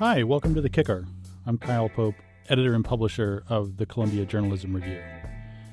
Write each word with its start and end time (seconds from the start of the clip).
Hi, 0.00 0.22
welcome 0.22 0.54
to 0.54 0.62
The 0.62 0.70
Kicker. 0.70 1.04
I'm 1.44 1.58
Kyle 1.58 1.90
Pope, 1.90 2.14
editor 2.48 2.72
and 2.72 2.82
publisher 2.82 3.44
of 3.50 3.76
the 3.76 3.84
Columbia 3.84 4.24
Journalism 4.24 4.74
Review. 4.74 4.98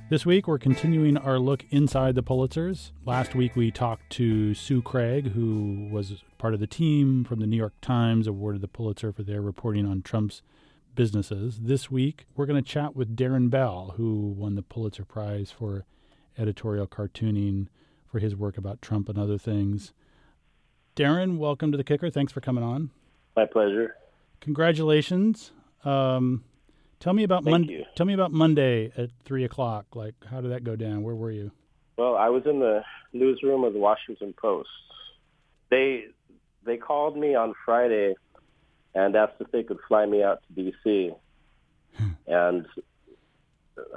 This 0.10 0.26
week, 0.26 0.50
we're 0.50 0.58
continuing 0.58 1.16
our 1.16 1.40
look 1.40 1.64
inside 1.70 2.16
the 2.16 2.24
Pulitzers. 2.24 2.92
Last 3.06 3.36
week, 3.36 3.56
we 3.56 3.72
talked 3.72 4.10
to 4.10 4.54
Sue 4.54 4.82
Craig, 4.82 5.32
who 5.32 5.88
was 5.90 6.26
part 6.38 6.54
of 6.54 6.60
the 6.60 6.68
team 6.68 7.24
from 7.24 7.40
the 7.40 7.48
New 7.48 7.56
York 7.56 7.76
Times, 7.80 8.28
awarded 8.28 8.60
the 8.60 8.68
Pulitzer 8.68 9.14
for 9.14 9.24
their 9.24 9.42
reporting 9.42 9.86
on 9.86 10.02
Trump's 10.02 10.42
businesses. 10.94 11.60
This 11.62 11.90
week, 11.90 12.26
we're 12.36 12.48
going 12.48 12.62
to 12.62 12.70
chat 12.70 12.98
with 12.98 13.16
Darrin 13.16 13.48
Bell, 13.48 13.94
who 13.96 14.36
won 14.38 14.56
the 14.56 14.62
Pulitzer 14.62 15.06
Prize 15.06 15.52
for 15.58 15.86
editorial 16.38 16.86
cartooning 16.86 17.68
for 18.12 18.20
his 18.20 18.36
work 18.36 18.58
about 18.58 18.82
Trump 18.82 19.08
and 19.08 19.18
other 19.18 19.38
things. 19.38 19.94
Darrin, 20.96 21.38
welcome 21.38 21.72
to 21.72 21.78
the 21.78 21.86
Kicker. 21.86 22.10
Thanks 22.10 22.34
for 22.34 22.42
coming 22.42 22.66
on. 22.66 22.90
My 23.34 23.46
pleasure. 23.46 23.96
Congratulations. 24.42 25.52
Um, 25.84 26.44
tell 27.00 27.14
me 27.14 27.24
about 27.24 27.44
Monday. 27.44 27.86
Tell 27.96 28.06
me 28.06 28.14
about 28.14 28.32
Monday 28.32 28.92
at 28.98 29.10
three 29.24 29.44
o'clock. 29.44 29.88
Like, 29.96 30.16
how 30.30 30.42
did 30.42 30.52
that 30.52 30.64
go 30.64 30.76
down? 30.76 31.04
Where 31.04 31.16
were 31.16 31.32
you? 31.32 31.52
Well, 31.98 32.16
I 32.16 32.30
was 32.30 32.44
in 32.46 32.60
the 32.60 32.84
newsroom 33.14 33.64
of 33.64 33.74
the 33.74 33.80
Washington 33.80 34.34
Post. 34.40 34.70
They 35.70 36.06
they 36.66 36.78
called 36.78 37.18
me 37.18 37.36
on 37.36 37.54
Friday 37.66 38.16
and 38.94 39.16
asked 39.16 39.36
if 39.40 39.52
they 39.52 39.64
could 39.64 39.80
fly 39.88 40.06
me 40.06 40.24
out 40.24 40.42
to 40.48 40.64
D.C. 40.64 41.12
and 42.28 42.66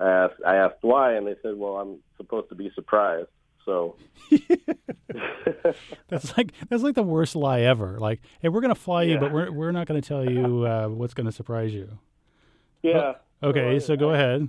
I 0.00 0.08
asked, 0.08 0.40
I 0.46 0.56
asked 0.56 0.82
why, 0.82 1.14
and 1.14 1.26
they 1.26 1.36
said, 1.42 1.56
"Well, 1.56 1.76
I'm 1.76 1.98
supposed 2.16 2.48
to 2.50 2.54
be 2.54 2.70
surprised." 2.74 3.28
So 3.64 3.96
That's 6.08 6.36
like 6.36 6.52
that's 6.68 6.82
like 6.82 6.94
the 6.94 7.02
worst 7.02 7.34
lie 7.36 7.60
ever. 7.62 7.98
Like, 7.98 8.20
hey, 8.40 8.48
we're 8.48 8.60
gonna 8.60 8.74
fly 8.74 9.04
you, 9.04 9.18
but 9.18 9.32
we're 9.32 9.50
we're 9.50 9.72
not 9.72 9.86
gonna 9.86 10.00
tell 10.00 10.28
you 10.28 10.66
uh, 10.66 10.88
what's 10.88 11.14
gonna 11.14 11.32
surprise 11.32 11.72
you. 11.72 11.98
yeah. 12.82 13.14
Okay, 13.42 13.80
so 13.80 13.96
go 13.96 14.10
ahead. 14.10 14.48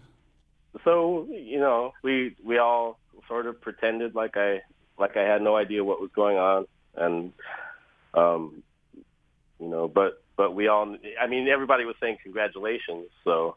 So 0.84 1.28
you 1.30 1.60
know, 1.60 1.94
we 2.04 2.36
we 2.44 2.58
all 2.58 3.00
sort 3.28 3.48
of 3.48 3.62
pretended 3.62 4.16
like 4.16 4.38
I 4.38 4.62
like 5.00 5.18
I 5.18 5.24
had 5.24 5.42
no 5.42 5.56
idea 5.56 5.84
what 5.84 6.00
was 6.02 6.12
going 6.16 6.38
on, 6.38 6.66
and 6.96 7.34
um, 8.14 8.64
you 9.60 9.68
know, 9.68 9.88
but 9.88 10.22
but 10.38 10.54
we 10.54 10.68
all. 10.68 10.96
I 11.20 11.28
mean, 11.28 11.48
everybody 11.48 11.86
was 11.86 11.96
saying 12.00 12.18
congratulations. 12.24 13.08
So 13.24 13.56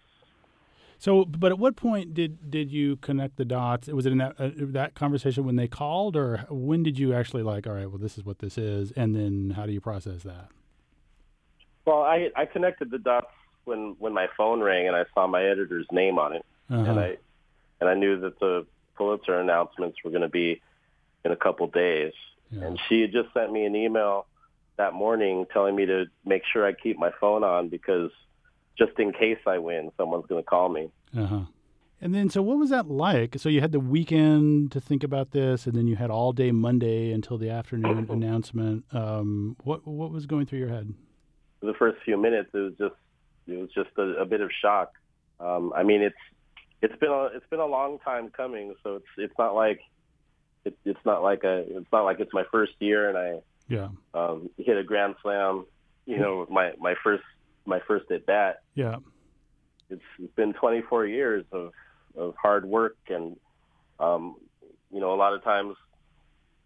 So, 0.99 1.25
but 1.25 1.53
at 1.53 1.59
what 1.59 1.77
point 1.77 2.15
did 2.15 2.51
did 2.51 2.71
you 2.71 2.97
connect 2.97 3.37
the 3.37 3.45
dots? 3.45 3.89
Was 3.89 4.07
it 4.07 4.13
in 4.13 4.19
that 4.19 4.35
uh, 4.39 4.51
that 4.57 4.95
conversation 4.95 5.45
when 5.45 5.57
they 5.57 5.69
called, 5.69 6.17
or 6.17 6.47
when 6.49 6.83
did 6.83 6.99
you 6.99 7.13
actually 7.13 7.43
like, 7.43 7.67
all 7.67 7.75
right, 7.75 7.89
well, 7.89 7.99
this 7.99 8.17
is 8.17 8.25
what 8.25 8.39
this 8.39 8.57
is, 8.57 8.91
and 8.93 9.15
then 9.15 9.51
how 9.57 9.67
do 9.67 9.73
you 9.73 9.81
process 9.81 10.23
that? 10.23 10.49
Well, 11.85 12.03
I 12.03 12.31
I 12.37 12.47
connected 12.47 12.91
the 12.91 12.99
dots 12.99 13.27
when 13.65 13.97
when 13.99 14.13
my 14.13 14.29
phone 14.37 14.61
rang 14.61 14.87
and 14.87 14.97
I 14.97 15.05
saw 15.15 15.27
my 15.27 15.45
editor's 15.45 15.87
name 15.93 16.19
on 16.19 16.35
it, 16.35 16.45
Uh-huh. 16.71 16.91
and 16.91 16.99
I 17.01 17.17
and 17.81 17.91
I 17.91 17.95
knew 17.95 18.21
that 18.21 18.39
the 18.41 18.67
Pulitzer 18.97 19.39
announcements 19.41 19.99
were 20.05 20.11
going 20.11 20.23
to 20.23 20.29
be 20.29 20.61
in 21.25 21.33
a 21.33 21.37
couple 21.37 21.67
days. 21.67 22.13
Yeah. 22.51 22.65
And 22.65 22.81
she 22.89 23.01
had 23.01 23.13
just 23.13 23.33
sent 23.35 23.53
me 23.53 23.65
an 23.67 23.75
email 23.75 24.27
that 24.77 24.93
morning 24.93 25.47
telling 25.53 25.75
me 25.75 25.87
to 25.87 26.07
make 26.25 26.43
sure 26.53 26.67
I 26.67 26.73
keep 26.73 26.99
my 26.99 27.11
phone 27.21 27.43
on 27.43 27.69
because 27.69 28.11
just 28.77 28.99
in 28.99 29.13
case 29.13 29.39
I 29.47 29.59
win, 29.59 29.91
someone's 29.97 30.27
going 30.27 30.43
to 30.43 30.49
call 30.49 30.69
me. 30.69 30.91
Uh 31.17 31.27
huh. 31.27 31.41
And 32.01 32.15
then, 32.15 32.29
so 32.29 32.43
what 32.43 32.59
was 32.59 32.71
that 32.71 32.91
like? 32.91 33.39
So 33.39 33.49
you 33.49 33.61
had 33.61 33.73
the 33.73 33.81
weekend 33.81 34.73
to 34.73 34.81
think 34.81 35.03
about 35.03 35.31
this, 35.31 35.67
and 35.67 35.75
then 35.75 35.87
you 35.87 35.97
had 35.97 36.11
all 36.11 36.33
day 36.33 36.51
Monday 36.51 37.13
until 37.13 37.39
the 37.39 37.49
afternoon 37.51 38.09
announcement. 38.11 38.85
Um, 38.93 39.57
what 39.65 39.87
what 39.87 40.11
was 40.11 40.27
going 40.27 40.47
through 40.47 40.59
your 40.59 40.69
head? 40.69 40.93
For 41.61 41.67
the 41.67 41.75
first 41.75 41.99
few 42.05 42.19
minutes, 42.19 42.51
it 42.53 42.59
was 42.59 42.75
just 42.79 42.95
it 43.47 43.59
was 43.59 43.71
just 43.75 43.91
a, 43.97 44.23
a 44.23 44.27
bit 44.27 44.41
of 44.41 44.51
shock. 44.61 44.93
Um, 45.41 45.73
I 45.75 45.83
mean, 45.83 46.03
it's 46.03 46.17
it's 46.83 46.97
been 46.97 47.11
a 47.11 47.25
it's 47.35 47.47
been 47.49 47.61
a 47.61 47.67
long 47.67 47.99
time 48.01 48.31
coming, 48.31 48.75
so 48.83 48.97
it's 48.97 49.07
it's 49.17 49.35
not 49.39 49.55
like 49.55 49.81
it, 50.65 50.77
it's 50.85 51.01
not 51.07 51.23
like 51.23 51.45
a 51.45 51.65
it's 51.67 51.93
not 51.93 52.05
like 52.05 52.21
it's 52.21 52.35
my 52.35 52.45
first 52.51 52.73
year 52.81 53.09
and 53.09 53.17
I 53.17 53.41
Yeah, 53.69 53.89
um, 54.13 54.51
hit 54.59 54.77
a 54.77 54.85
grand 54.85 55.15
slam. 55.23 55.65
You 56.05 56.19
know, 56.19 56.47
my 56.51 56.73
my 56.79 56.95
first 57.03 57.25
my 57.67 57.81
first 57.87 58.11
at 58.11 58.27
bat. 58.27 58.63
yeah, 58.75 58.97
It's, 59.91 60.03
it's 60.19 60.35
been 60.35 60.53
24 60.53 61.07
years 61.07 61.45
of 61.53 61.73
of 62.17 62.35
hard 62.41 62.65
work 62.65 62.97
and 63.09 63.37
um, 63.99 64.37
you 64.93 65.01
know 65.01 65.13
a 65.15 65.17
lot 65.17 65.35
of 65.35 65.43
times 65.43 65.77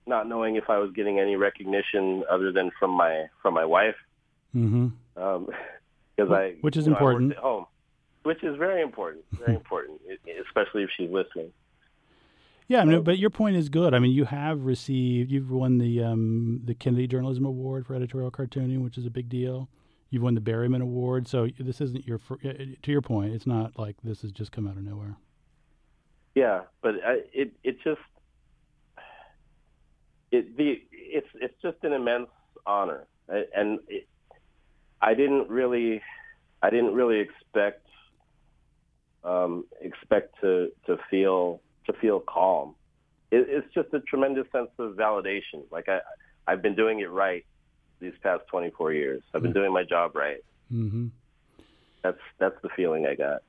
not 0.07 0.29
knowing 0.29 0.57
if 0.57 0.69
I 0.69 0.79
was 0.79 0.91
getting 0.93 1.19
any 1.19 1.37
recognition 1.37 2.25
other 2.31 2.53
than 2.53 2.71
from 2.79 2.91
my 2.91 3.27
from 3.43 3.55
my 3.55 3.65
wife 3.65 3.95
mm-hmm. 4.55 4.89
because 6.17 6.33
I 6.33 6.57
Which 6.61 6.77
is 6.77 6.87
you 6.87 6.91
know, 6.91 6.97
important. 6.97 7.33
at 7.33 7.39
home, 7.39 7.67
which 8.25 8.43
is 8.43 8.57
very 8.57 8.83
important, 8.83 9.25
very 9.33 9.55
important, 9.63 10.01
especially 10.47 10.83
if 10.83 10.91
she's 10.97 11.11
listening. 11.11 11.53
yeah. 12.67 12.81
I 12.81 12.85
mean, 12.85 13.03
but 13.03 13.19
your 13.19 13.31
point 13.31 13.57
is 13.57 13.69
good. 13.69 13.95
I 13.95 13.99
mean, 13.99 14.13
you 14.13 14.25
have 14.25 14.65
received, 14.65 15.31
you've 15.31 15.51
won 15.51 15.79
the 15.79 16.03
um, 16.03 16.61
the 16.65 16.75
Kennedy 16.75 17.07
Journalism 17.07 17.45
Award 17.47 17.87
for 17.87 17.95
editorial 17.95 18.31
cartooning, 18.31 18.83
which 18.83 18.99
is 18.99 19.07
a 19.07 19.11
big 19.11 19.29
deal. 19.29 19.69
You've 20.11 20.23
won 20.23 20.35
the 20.35 20.41
Berryman 20.41 20.81
Award, 20.81 21.29
so 21.29 21.49
this 21.59 21.81
isn't 21.81 22.07
your. 22.07 22.19
fir- 22.19 22.39
uh, 22.45 22.53
To 22.83 22.91
your 22.91 23.03
point, 23.03 23.35
it's 23.35 23.47
not 23.47 23.79
like 23.79 23.97
this 24.03 24.23
has 24.23 24.33
just 24.33 24.53
come 24.53 24.67
out 24.67 24.77
of 24.77 24.83
nowhere. 24.83 25.17
Yeah, 26.35 26.63
but 26.83 26.95
I, 27.05 27.21
it 27.33 27.53
it 27.63 27.77
just 27.83 28.01
it 30.31 30.57
the 30.57 30.81
it's 30.93 31.27
it's 31.35 31.55
just 31.63 31.77
an 31.83 31.93
immense 31.93 32.29
honor, 32.65 33.07
and 33.29 33.81
it, 33.89 34.09
I 35.01 35.15
didn't 35.15 35.49
really 35.49 36.01
I 36.63 36.71
didn't 36.71 36.95
really 36.95 37.21
expect 37.21 37.87
um, 39.25 39.65
expect 39.81 40.41
to 40.41 40.71
to 40.87 40.97
feel 41.11 41.61
to 41.87 41.93
feel 41.95 42.21
calm. 42.21 42.75
It, 43.31 43.47
it's 43.49 43.75
just 43.75 43.93
a 43.93 44.01
tremendous 44.01 44.47
sense 44.53 44.71
of 44.79 44.95
validation. 44.95 45.65
Like 45.71 45.89
I 45.89 46.01
I've 46.47 46.63
been 46.63 46.75
doing 46.75 47.01
it 47.01 47.11
right 47.11 47.45
these 48.01 48.15
past 48.23 48.43
24 48.49 48.93
years. 48.93 49.23
I've 49.35 49.43
been 49.43 49.53
doing 49.53 49.73
my 49.73 49.85
job 49.85 50.15
right. 50.15 50.45
Mm-hmm. 50.73 51.09
That's 52.03 52.19
that's 52.39 52.57
the 52.63 52.69
feeling 52.77 53.07
I 53.07 53.15
got. 53.15 53.43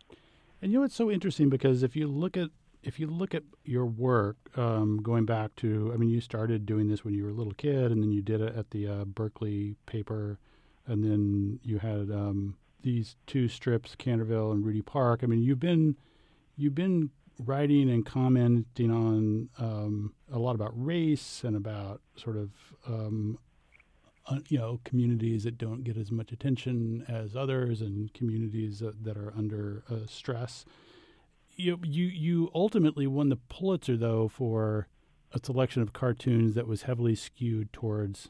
And 0.61 0.71
you 0.71 0.79
know 0.79 0.85
it's 0.85 0.95
so 0.95 1.09
interesting 1.09 1.49
because 1.49 1.83
if 1.83 1.95
you 1.95 2.07
look 2.07 2.35
at 2.35 2.49
if 2.83 2.99
you 2.99 3.07
look 3.07 3.35
at 3.35 3.43
your 3.65 3.85
work, 3.85 4.37
um, 4.57 5.01
going 5.01 5.25
back 5.25 5.55
to 5.57 5.91
I 5.93 5.97
mean, 5.97 6.09
you 6.09 6.21
started 6.21 6.65
doing 6.65 6.87
this 6.87 7.03
when 7.03 7.13
you 7.13 7.23
were 7.23 7.29
a 7.29 7.33
little 7.33 7.53
kid, 7.53 7.91
and 7.91 8.01
then 8.01 8.11
you 8.11 8.21
did 8.21 8.41
it 8.41 8.55
at 8.55 8.71
the 8.71 8.87
uh, 8.87 9.05
Berkeley 9.05 9.75
paper, 9.85 10.39
and 10.87 11.03
then 11.03 11.59
you 11.63 11.79
had 11.79 12.09
um, 12.11 12.55
these 12.81 13.15
two 13.27 13.47
strips, 13.47 13.95
Candorville 13.95 14.51
and 14.51 14.65
Rudy 14.65 14.81
Park. 14.81 15.21
I 15.23 15.27
mean, 15.27 15.41
you've 15.41 15.59
been 15.59 15.97
you've 16.55 16.75
been 16.75 17.11
writing 17.39 17.89
and 17.89 18.05
commenting 18.05 18.91
on 18.91 19.49
um, 19.57 20.13
a 20.31 20.39
lot 20.39 20.55
about 20.55 20.71
race 20.73 21.43
and 21.43 21.55
about 21.55 22.01
sort 22.15 22.35
of 22.35 22.49
um, 22.87 23.37
uh, 24.29 24.39
you 24.47 24.57
know 24.57 24.79
communities 24.83 25.43
that 25.43 25.57
don't 25.57 25.83
get 25.83 25.97
as 25.97 26.11
much 26.11 26.31
attention 26.31 27.05
as 27.07 27.35
others 27.35 27.81
and 27.81 28.13
communities 28.13 28.79
that, 28.79 29.17
are 29.17 29.33
under 29.37 29.83
uh, 29.89 30.05
stress 30.07 30.65
you, 31.55 31.79
you 31.83 32.05
you 32.05 32.51
ultimately 32.55 33.05
won 33.05 33.29
the 33.29 33.35
Pulitzer 33.35 33.97
though 33.97 34.27
for 34.27 34.87
a 35.33 35.39
selection 35.43 35.81
of 35.81 35.93
cartoons 35.93 36.55
that 36.55 36.67
was 36.67 36.83
heavily 36.83 37.15
skewed 37.15 37.71
towards 37.73 38.29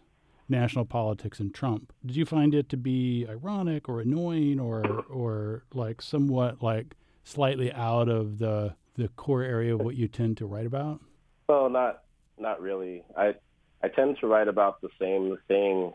national 0.50 0.86
politics 0.86 1.40
and 1.40 1.54
Trump. 1.54 1.94
Did 2.06 2.16
you 2.16 2.26
find 2.26 2.56
it 2.56 2.70
to 2.70 2.78
be 2.78 3.26
ironic 3.30 3.88
or 3.88 4.02
annoying 4.02 4.60
or 4.60 4.84
or 5.10 5.64
like 5.74 6.02
somewhat 6.02 6.64
like 6.64 6.96
slightly 7.24 7.72
out 7.72 8.10
of 8.10 8.40
the 8.40 8.76
the 8.96 9.10
core 9.10 9.44
area 9.44 9.76
of 9.76 9.82
what 9.82 9.96
you 9.96 10.08
tend 10.08 10.38
to 10.38 10.46
write 10.46 10.66
about? 10.66 11.00
Well, 11.48 11.70
not 11.70 12.04
not 12.38 12.60
really. 12.62 13.04
I 13.16 13.36
I 13.84 13.88
tend 13.88 14.18
to 14.20 14.28
write 14.28 14.48
about 14.48 14.82
the 14.82 14.90
same 15.00 15.38
thing 15.48 15.94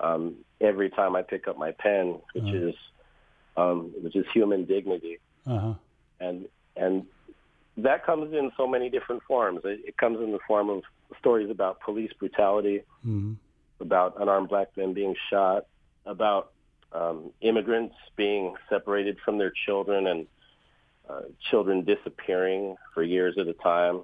um, 0.00 0.36
every 0.60 0.90
time 0.90 1.14
I 1.14 1.22
pick 1.22 1.46
up 1.48 1.58
my 1.58 1.72
pen, 1.72 2.20
which 2.34 2.44
Uh-huh. 2.44 2.68
is 2.68 2.74
um, 3.54 3.92
which 4.02 4.16
is 4.16 4.24
human 4.32 4.64
dignity, 4.64 5.18
Uh 5.46 5.58
huh. 5.58 5.74
and 6.20 6.48
and 6.76 7.06
that 7.76 8.04
comes 8.04 8.32
in 8.32 8.50
so 8.56 8.66
many 8.66 8.88
different 8.88 9.22
forms. 9.24 9.60
It, 9.64 9.80
it 9.88 9.96
comes 9.98 10.18
in 10.20 10.32
the 10.32 10.38
form 10.46 10.70
of 10.70 10.82
stories 11.18 11.50
about 11.50 11.80
police 11.80 12.12
brutality, 12.18 12.82
hmm 13.02 13.34
about 13.80 14.14
unarmed 14.20 14.48
black 14.48 14.68
men 14.76 14.92
being 14.94 15.14
shot, 15.28 15.64
about 16.06 16.52
um, 16.92 17.32
immigrants 17.40 17.96
being 18.16 18.54
separated 18.68 19.18
from 19.24 19.38
their 19.38 19.52
children 19.66 20.06
and 20.06 20.26
uh, 21.10 21.22
children 21.50 21.84
disappearing 21.84 22.76
for 22.94 23.02
years 23.02 23.36
at 23.38 23.48
a 23.48 23.54
time, 23.54 24.02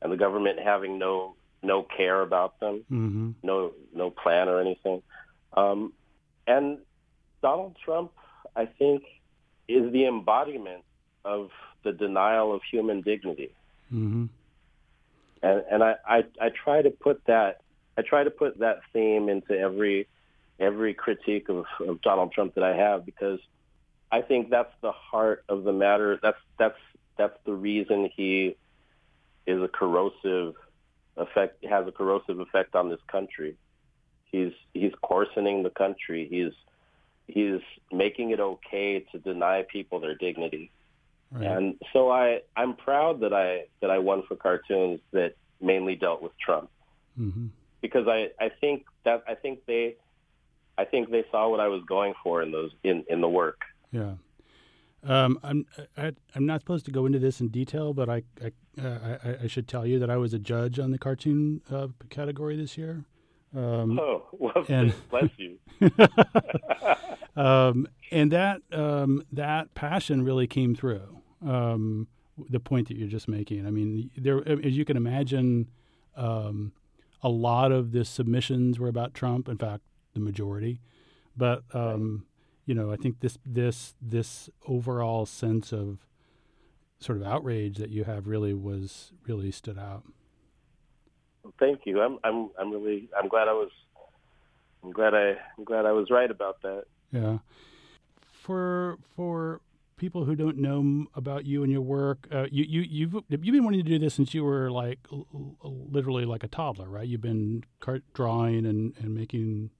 and 0.00 0.10
the 0.10 0.16
government 0.16 0.58
having 0.58 0.98
no 0.98 1.36
no 1.62 1.82
care 1.82 2.22
about 2.22 2.58
them, 2.60 2.84
hmm 2.88 3.30
no 3.42 3.72
no 3.94 4.10
plan 4.10 4.48
or 4.48 4.60
anything. 4.60 5.02
Um, 5.56 5.92
and 6.46 6.78
Donald 7.42 7.76
Trump, 7.84 8.12
I 8.56 8.66
think, 8.66 9.02
is 9.68 9.92
the 9.92 10.06
embodiment 10.06 10.84
of 11.24 11.50
the 11.84 11.92
denial 11.92 12.54
of 12.54 12.60
human 12.70 13.00
dignity. 13.02 13.50
hmm 13.88 14.26
and 15.42 15.64
and 15.70 15.82
I, 15.82 15.94
I 16.06 16.24
I 16.40 16.50
try 16.50 16.82
to 16.82 16.90
put 16.90 17.22
that 17.26 17.60
I 17.96 18.02
try 18.02 18.24
to 18.24 18.30
put 18.30 18.58
that 18.60 18.80
theme 18.92 19.28
into 19.28 19.58
every 19.58 20.06
every 20.58 20.94
critique 20.94 21.48
of, 21.48 21.64
of 21.86 22.00
Donald 22.02 22.32
Trump 22.32 22.54
that 22.54 22.64
I 22.64 22.76
have 22.76 23.06
because 23.06 23.40
I 24.12 24.20
think 24.22 24.50
that's 24.50 24.72
the 24.82 24.92
heart 24.92 25.44
of 25.48 25.64
the 25.64 25.72
matter. 25.72 26.18
That's 26.22 26.38
that's 26.58 26.78
that's 27.16 27.36
the 27.44 27.52
reason 27.52 28.10
he 28.14 28.56
is 29.46 29.62
a 29.62 29.68
corrosive 29.68 30.54
effect 31.20 31.64
has 31.64 31.86
a 31.86 31.92
corrosive 31.92 32.40
effect 32.40 32.74
on 32.74 32.88
this 32.88 33.00
country. 33.06 33.56
He's 34.24 34.52
he's 34.74 34.92
coarsening 35.02 35.62
the 35.62 35.70
country. 35.70 36.26
He's 36.28 36.52
he's 37.26 37.60
making 37.92 38.30
it 38.30 38.40
okay 38.40 39.00
to 39.12 39.18
deny 39.18 39.64
people 39.70 40.00
their 40.00 40.14
dignity. 40.14 40.70
Right. 41.30 41.46
And 41.46 41.74
so 41.92 42.10
I 42.10 42.40
I'm 42.56 42.74
proud 42.74 43.20
that 43.20 43.32
I 43.32 43.66
that 43.80 43.90
I 43.90 43.98
won 43.98 44.22
for 44.26 44.36
cartoons 44.36 45.00
that 45.12 45.34
mainly 45.60 45.94
dealt 45.94 46.22
with 46.22 46.32
Trump. 46.38 46.70
Mm-hmm. 47.18 47.46
Because 47.80 48.06
I 48.08 48.30
I 48.40 48.50
think 48.60 48.86
that 49.04 49.24
I 49.28 49.34
think 49.34 49.66
they 49.66 49.96
I 50.76 50.84
think 50.84 51.10
they 51.10 51.24
saw 51.30 51.48
what 51.48 51.60
I 51.60 51.68
was 51.68 51.82
going 51.86 52.14
for 52.22 52.42
in 52.42 52.50
those 52.50 52.72
in 52.82 53.04
in 53.08 53.20
the 53.20 53.28
work. 53.28 53.60
Yeah. 53.92 54.14
Um, 55.02 55.38
I'm 55.42 55.66
I, 55.96 56.12
I'm 56.34 56.46
not 56.46 56.60
supposed 56.60 56.84
to 56.86 56.90
go 56.90 57.06
into 57.06 57.18
this 57.18 57.40
in 57.40 57.48
detail, 57.48 57.94
but 57.94 58.08
I 58.08 58.22
I, 58.42 58.52
uh, 58.82 59.18
I, 59.24 59.44
I 59.44 59.46
should 59.46 59.66
tell 59.66 59.86
you 59.86 59.98
that 59.98 60.10
I 60.10 60.16
was 60.16 60.34
a 60.34 60.38
judge 60.38 60.78
on 60.78 60.90
the 60.90 60.98
cartoon 60.98 61.62
uh, 61.70 61.88
category 62.10 62.56
this 62.56 62.76
year. 62.76 63.04
Um, 63.56 63.98
oh, 63.98 64.26
well, 64.32 64.64
and, 64.68 64.94
bless 65.10 65.30
you. 65.36 65.58
um, 67.36 67.88
and 68.12 68.30
that 68.32 68.60
um, 68.72 69.24
that 69.32 69.74
passion 69.74 70.22
really 70.24 70.46
came 70.46 70.74
through. 70.74 71.22
Um, 71.46 72.06
the 72.48 72.60
point 72.60 72.88
that 72.88 72.96
you're 72.96 73.08
just 73.08 73.28
making. 73.28 73.66
I 73.66 73.70
mean, 73.70 74.10
there, 74.16 74.46
as 74.48 74.76
you 74.76 74.84
can 74.84 74.96
imagine, 74.96 75.68
um, 76.16 76.72
a 77.22 77.28
lot 77.28 77.70
of 77.70 77.92
the 77.92 78.04
submissions 78.04 78.78
were 78.78 78.88
about 78.88 79.14
Trump. 79.14 79.48
In 79.48 79.58
fact, 79.58 79.82
the 80.14 80.20
majority. 80.20 80.80
But 81.36 81.62
um, 81.72 82.26
you 82.66 82.74
know, 82.74 82.92
I 82.92 82.96
think 82.96 83.20
this 83.20 83.38
this 83.44 83.94
this 84.00 84.48
overall 84.66 85.26
sense 85.26 85.72
of 85.72 86.06
sort 86.98 87.18
of 87.20 87.26
outrage 87.26 87.78
that 87.78 87.90
you 87.90 88.04
have 88.04 88.26
really 88.26 88.52
was 88.54 89.12
really 89.26 89.50
stood 89.50 89.78
out. 89.78 90.04
thank 91.58 91.80
you. 91.86 92.00
I'm 92.00 92.18
I'm 92.24 92.50
I'm 92.58 92.70
really 92.70 93.08
I'm 93.20 93.28
glad 93.28 93.48
I 93.48 93.52
was 93.52 93.70
I'm 94.84 94.92
glad 94.92 95.14
I 95.14 95.36
I'm 95.58 95.64
glad 95.64 95.86
I 95.86 95.92
was 95.92 96.10
right 96.10 96.30
about 96.30 96.60
that. 96.62 96.84
Yeah. 97.12 97.38
For 98.32 98.98
for 99.16 99.60
people 99.96 100.24
who 100.24 100.34
don't 100.34 100.56
know 100.56 101.06
about 101.14 101.44
you 101.44 101.62
and 101.62 101.70
your 101.70 101.82
work, 101.82 102.26
uh, 102.32 102.46
you 102.50 102.64
you 102.64 102.80
you've 102.82 103.14
you've 103.28 103.42
been 103.42 103.64
wanting 103.64 103.82
to 103.84 103.88
do 103.88 103.98
this 103.98 104.14
since 104.14 104.32
you 104.34 104.44
were 104.44 104.70
like 104.70 104.98
l- 105.12 105.26
literally 105.62 106.24
like 106.24 106.42
a 106.44 106.48
toddler, 106.48 106.88
right? 106.88 107.06
You've 107.06 107.20
been 107.20 107.64
cart- 107.80 108.04
drawing 108.14 108.64
and, 108.66 108.94
and 108.98 109.14
making 109.14 109.70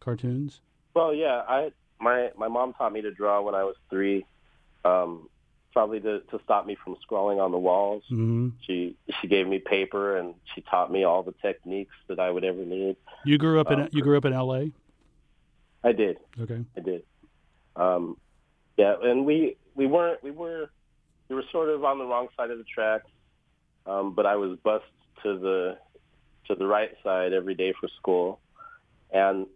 cartoons. 0.00 0.60
Well, 0.94 1.14
yeah, 1.14 1.42
I 1.48 1.72
my 2.00 2.30
my 2.36 2.48
mom 2.48 2.72
taught 2.72 2.92
me 2.92 3.02
to 3.02 3.10
draw 3.10 3.40
when 3.42 3.54
I 3.54 3.64
was 3.64 3.76
three, 3.88 4.24
um, 4.84 5.28
probably 5.72 6.00
to 6.00 6.20
to 6.20 6.40
stop 6.44 6.66
me 6.66 6.76
from 6.82 6.96
scrawling 7.02 7.40
on 7.40 7.52
the 7.52 7.58
walls. 7.58 8.02
Mm-hmm. 8.10 8.48
She 8.66 8.96
she 9.20 9.28
gave 9.28 9.46
me 9.46 9.58
paper 9.58 10.16
and 10.16 10.34
she 10.54 10.62
taught 10.62 10.90
me 10.90 11.04
all 11.04 11.22
the 11.22 11.34
techniques 11.42 11.94
that 12.08 12.18
I 12.18 12.30
would 12.30 12.44
ever 12.44 12.64
need. 12.64 12.96
You 13.24 13.38
grew 13.38 13.60
up 13.60 13.70
in 13.70 13.80
um, 13.80 13.88
you 13.92 14.02
grew 14.02 14.16
up 14.16 14.24
in 14.24 14.32
L.A. 14.32 14.72
I 15.82 15.92
did. 15.92 16.18
Okay. 16.40 16.64
I 16.76 16.80
did. 16.80 17.02
Um, 17.76 18.16
yeah, 18.76 18.94
and 19.02 19.24
we 19.24 19.56
we 19.74 19.86
weren't 19.86 20.22
we 20.22 20.30
were 20.30 20.70
we 21.28 21.36
were 21.36 21.44
sort 21.52 21.68
of 21.68 21.84
on 21.84 21.98
the 21.98 22.04
wrong 22.04 22.28
side 22.36 22.50
of 22.50 22.58
the 22.58 22.64
tracks, 22.64 23.10
um, 23.86 24.14
but 24.14 24.26
I 24.26 24.36
was 24.36 24.58
bused 24.64 24.84
to 25.22 25.38
the 25.38 25.78
to 26.48 26.54
the 26.54 26.66
right 26.66 26.90
side 27.04 27.32
every 27.32 27.54
day 27.54 27.72
for 27.78 27.88
school, 27.98 28.40
and 29.12 29.46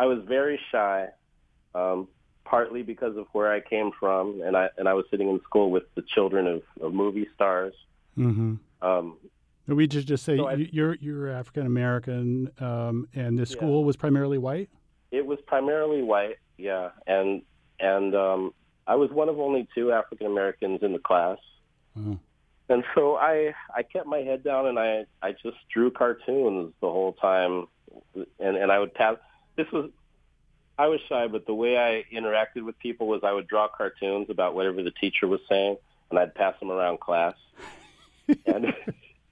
I 0.00 0.06
was 0.06 0.22
very 0.26 0.58
shy 0.70 1.08
um, 1.78 2.08
partly 2.44 2.82
because 2.82 3.16
of 3.16 3.26
where 3.32 3.52
I 3.52 3.60
came 3.60 3.90
from, 3.98 4.42
and 4.42 4.56
I 4.56 4.68
and 4.78 4.88
I 4.88 4.94
was 4.94 5.04
sitting 5.10 5.28
in 5.28 5.40
school 5.42 5.70
with 5.70 5.84
the 5.94 6.02
children 6.14 6.46
of, 6.46 6.62
of 6.80 6.94
movie 6.94 7.28
stars. 7.34 7.74
Mm-hmm. 8.16 8.54
Um, 8.86 9.16
we 9.66 9.86
just 9.86 10.08
just 10.08 10.24
say 10.24 10.36
so 10.36 10.48
I, 10.48 10.54
you're 10.54 10.94
you're 10.94 11.30
African 11.30 11.66
American, 11.66 12.50
um, 12.58 13.08
and 13.14 13.38
the 13.38 13.46
school 13.46 13.80
yeah. 13.80 13.86
was 13.86 13.96
primarily 13.96 14.38
white. 14.38 14.70
It 15.10 15.24
was 15.24 15.38
primarily 15.46 16.02
white, 16.02 16.36
yeah, 16.56 16.90
and 17.06 17.42
and 17.78 18.14
um, 18.14 18.54
I 18.86 18.96
was 18.96 19.10
one 19.10 19.28
of 19.28 19.38
only 19.38 19.68
two 19.74 19.92
African 19.92 20.26
Americans 20.26 20.80
in 20.82 20.92
the 20.92 20.98
class. 20.98 21.38
Uh-huh. 21.96 22.14
And 22.70 22.84
so 22.94 23.16
I 23.16 23.54
I 23.74 23.82
kept 23.82 24.06
my 24.06 24.18
head 24.18 24.42
down 24.42 24.66
and 24.66 24.78
I 24.78 25.04
I 25.22 25.32
just 25.32 25.56
drew 25.72 25.90
cartoons 25.90 26.72
the 26.80 26.88
whole 26.88 27.12
time, 27.14 27.66
and 28.14 28.56
and 28.56 28.72
I 28.72 28.78
would 28.78 28.94
pass. 28.94 29.16
This 29.56 29.66
was 29.72 29.90
I 30.78 30.86
was 30.86 31.00
shy, 31.08 31.26
but 31.26 31.44
the 31.46 31.54
way 31.54 31.76
I 31.76 32.04
interacted 32.14 32.62
with 32.62 32.78
people 32.78 33.08
was 33.08 33.22
I 33.24 33.32
would 33.32 33.48
draw 33.48 33.66
cartoons 33.66 34.30
about 34.30 34.54
whatever 34.54 34.82
the 34.82 34.92
teacher 34.92 35.26
was 35.26 35.40
saying, 35.48 35.76
and 36.10 36.18
I'd 36.18 36.34
pass 36.34 36.58
them 36.60 36.70
around 36.70 37.00
class. 37.00 37.34
and, 38.46 38.72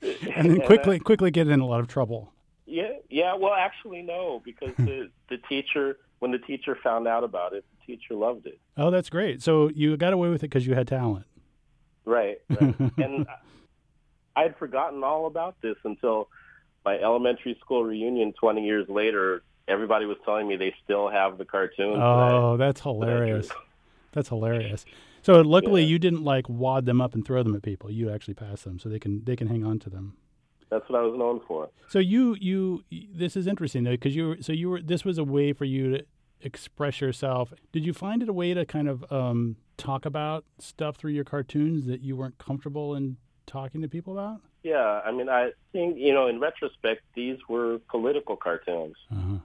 and 0.03 0.51
then 0.51 0.61
quickly, 0.67 0.99
quickly 0.99 1.31
get 1.31 1.47
in 1.47 1.61
a 1.61 1.67
lot 1.67 1.81
of 1.81 1.87
trouble. 1.87 2.33
Yeah, 2.67 2.95
yeah. 3.09 3.35
Well, 3.35 3.55
actually, 3.55 4.03
no, 4.03 4.43
because 4.45 4.75
the 4.77 5.11
the 5.29 5.39
teacher, 5.49 5.99
when 6.19 6.33
the 6.33 6.39
teacher 6.39 6.77
found 6.83 7.07
out 7.07 7.23
about 7.23 7.53
it, 7.53 7.65
the 7.71 7.95
teacher 7.95 8.15
loved 8.15 8.47
it. 8.47 8.59
Oh, 8.77 8.91
that's 8.91 9.09
great. 9.09 9.41
So 9.41 9.69
you 9.69 9.97
got 9.97 10.13
away 10.13 10.29
with 10.29 10.43
it 10.43 10.49
because 10.49 10.67
you 10.67 10.75
had 10.75 10.89
talent. 10.89 11.27
Right. 12.05 12.39
right. 12.51 12.75
and 12.99 13.27
I 14.35 14.43
had 14.43 14.57
forgotten 14.59 15.05
all 15.05 15.27
about 15.27 15.57
this 15.63 15.77
until 15.85 16.29
my 16.85 16.99
elementary 16.99 17.57
school 17.61 17.85
reunion 17.85 18.33
20 18.33 18.65
years 18.65 18.89
later 18.89 19.43
everybody 19.69 20.07
was 20.07 20.17
telling 20.25 20.49
me 20.49 20.57
they 20.57 20.75
still 20.85 21.09
have 21.09 21.39
the 21.39 21.45
cartoons. 21.45 21.99
Oh, 22.01 22.57
that 22.57 22.67
that's 22.67 22.81
hilarious. 22.81 23.49
That's 24.13 24.29
hilarious. 24.29 24.85
So 25.23 25.41
luckily, 25.41 25.83
yeah. 25.83 25.89
you 25.89 25.99
didn't 25.99 26.25
like 26.25 26.49
wad 26.49 26.87
them 26.87 27.01
up 27.01 27.15
and 27.15 27.25
throw 27.25 27.43
them 27.43 27.55
at 27.55 27.63
people. 27.63 27.91
You 27.91 28.11
actually 28.11 28.35
passed 28.35 28.65
them, 28.65 28.79
so 28.79 28.89
they 28.89 28.99
can 28.99 29.25
they 29.25 29.37
can 29.37 29.49
hang 29.49 29.65
on 29.65 29.79
to 29.81 29.91
them. 29.91 30.17
That's 30.71 30.89
what 30.89 30.99
I 30.99 31.03
was 31.03 31.19
known 31.19 31.41
for. 31.47 31.69
So 31.89 31.99
you 31.99 32.37
you 32.41 32.85
this 32.91 33.37
is 33.37 33.47
interesting 33.47 33.85
though 33.85 33.93
because 33.93 34.17
you 34.17 34.29
were 34.29 34.37
so 34.41 34.53
you 34.53 34.71
were 34.71 34.81
this 34.81 35.05
was 35.05 35.19
a 35.19 35.25
way 35.25 35.53
for 35.53 35.65
you 35.65 35.99
to 35.99 36.05
express 36.41 37.01
yourself. 37.01 37.53
Did 37.73 37.85
you 37.85 37.93
find 37.93 38.23
it 38.23 38.29
a 38.29 38.33
way 38.33 38.55
to 38.55 38.65
kind 38.65 38.89
of 38.89 39.11
um, 39.13 39.57
talk 39.77 40.07
about 40.07 40.45
stuff 40.59 40.97
through 40.97 41.13
your 41.13 41.25
cartoons 41.25 41.87
that 41.87 42.01
you 42.01 42.17
weren't 42.17 42.39
comfortable 42.39 42.95
in 42.95 43.17
talking 43.47 43.83
to 43.83 43.89
people 43.89 44.13
about? 44.13 44.41
Yeah, 44.63 45.01
I 45.05 45.13
mean, 45.13 45.29
I 45.29 45.51
think 45.73 45.99
you 45.99 46.13
know, 46.13 46.27
in 46.27 46.41
retrospect, 46.41 47.03
these 47.15 47.39
were 47.49 47.81
political 47.91 48.37
cartoons. 48.37 48.97
Uh-huh 49.13 49.39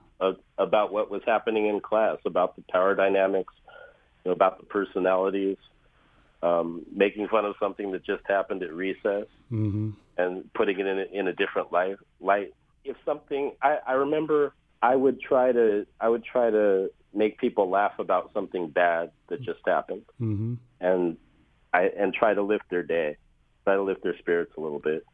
about 0.58 0.94
what 0.94 1.10
was 1.10 1.22
happening 1.26 1.68
in 1.68 1.80
class, 1.80 2.18
about 2.26 2.56
the 2.56 2.64
power 2.70 2.96
dynamics, 2.96 3.54
you 4.24 4.30
know, 4.30 4.34
about 4.34 4.60
the 4.60 4.66
personalities, 4.66 5.58
um, 6.44 6.86
making 6.94 7.28
fun 7.28 7.46
of 7.46 7.56
something 7.60 7.92
that 7.92 8.06
just 8.06 8.24
happened 8.28 8.64
at 8.64 8.74
recess, 8.74 9.26
mm-hmm. 9.52 9.92
and 10.18 10.54
putting 10.54 10.80
it 10.80 10.86
in 10.86 11.00
a, 11.00 11.06
in 11.20 11.28
a 11.28 11.34
different 11.34 11.72
light. 11.72 11.96
Light. 12.20 12.54
If 12.84 12.98
something, 13.06 13.54
I, 13.62 13.78
I 13.86 13.94
remember, 13.94 14.54
I 14.82 14.96
would 14.96 15.22
try 15.22 15.52
to, 15.52 15.86
I 16.00 16.10
would 16.10 16.24
try 16.24 16.50
to 16.50 16.90
make 17.14 17.38
people 17.38 17.70
laugh 17.70 18.00
about 18.00 18.32
something 18.34 18.70
bad 18.70 19.12
that 19.30 19.42
just 19.42 19.60
happened, 19.66 20.04
mm-hmm. 20.20 20.56
and 20.80 21.18
I 21.74 21.90
and 21.98 22.14
try 22.14 22.34
to 22.34 22.42
lift 22.42 22.66
their 22.70 22.84
day, 22.84 23.18
try 23.64 23.76
to 23.76 23.84
lift 23.84 24.04
their 24.04 24.18
spirits 24.18 24.54
a 24.58 24.62
little 24.62 24.80
bit. 24.80 25.06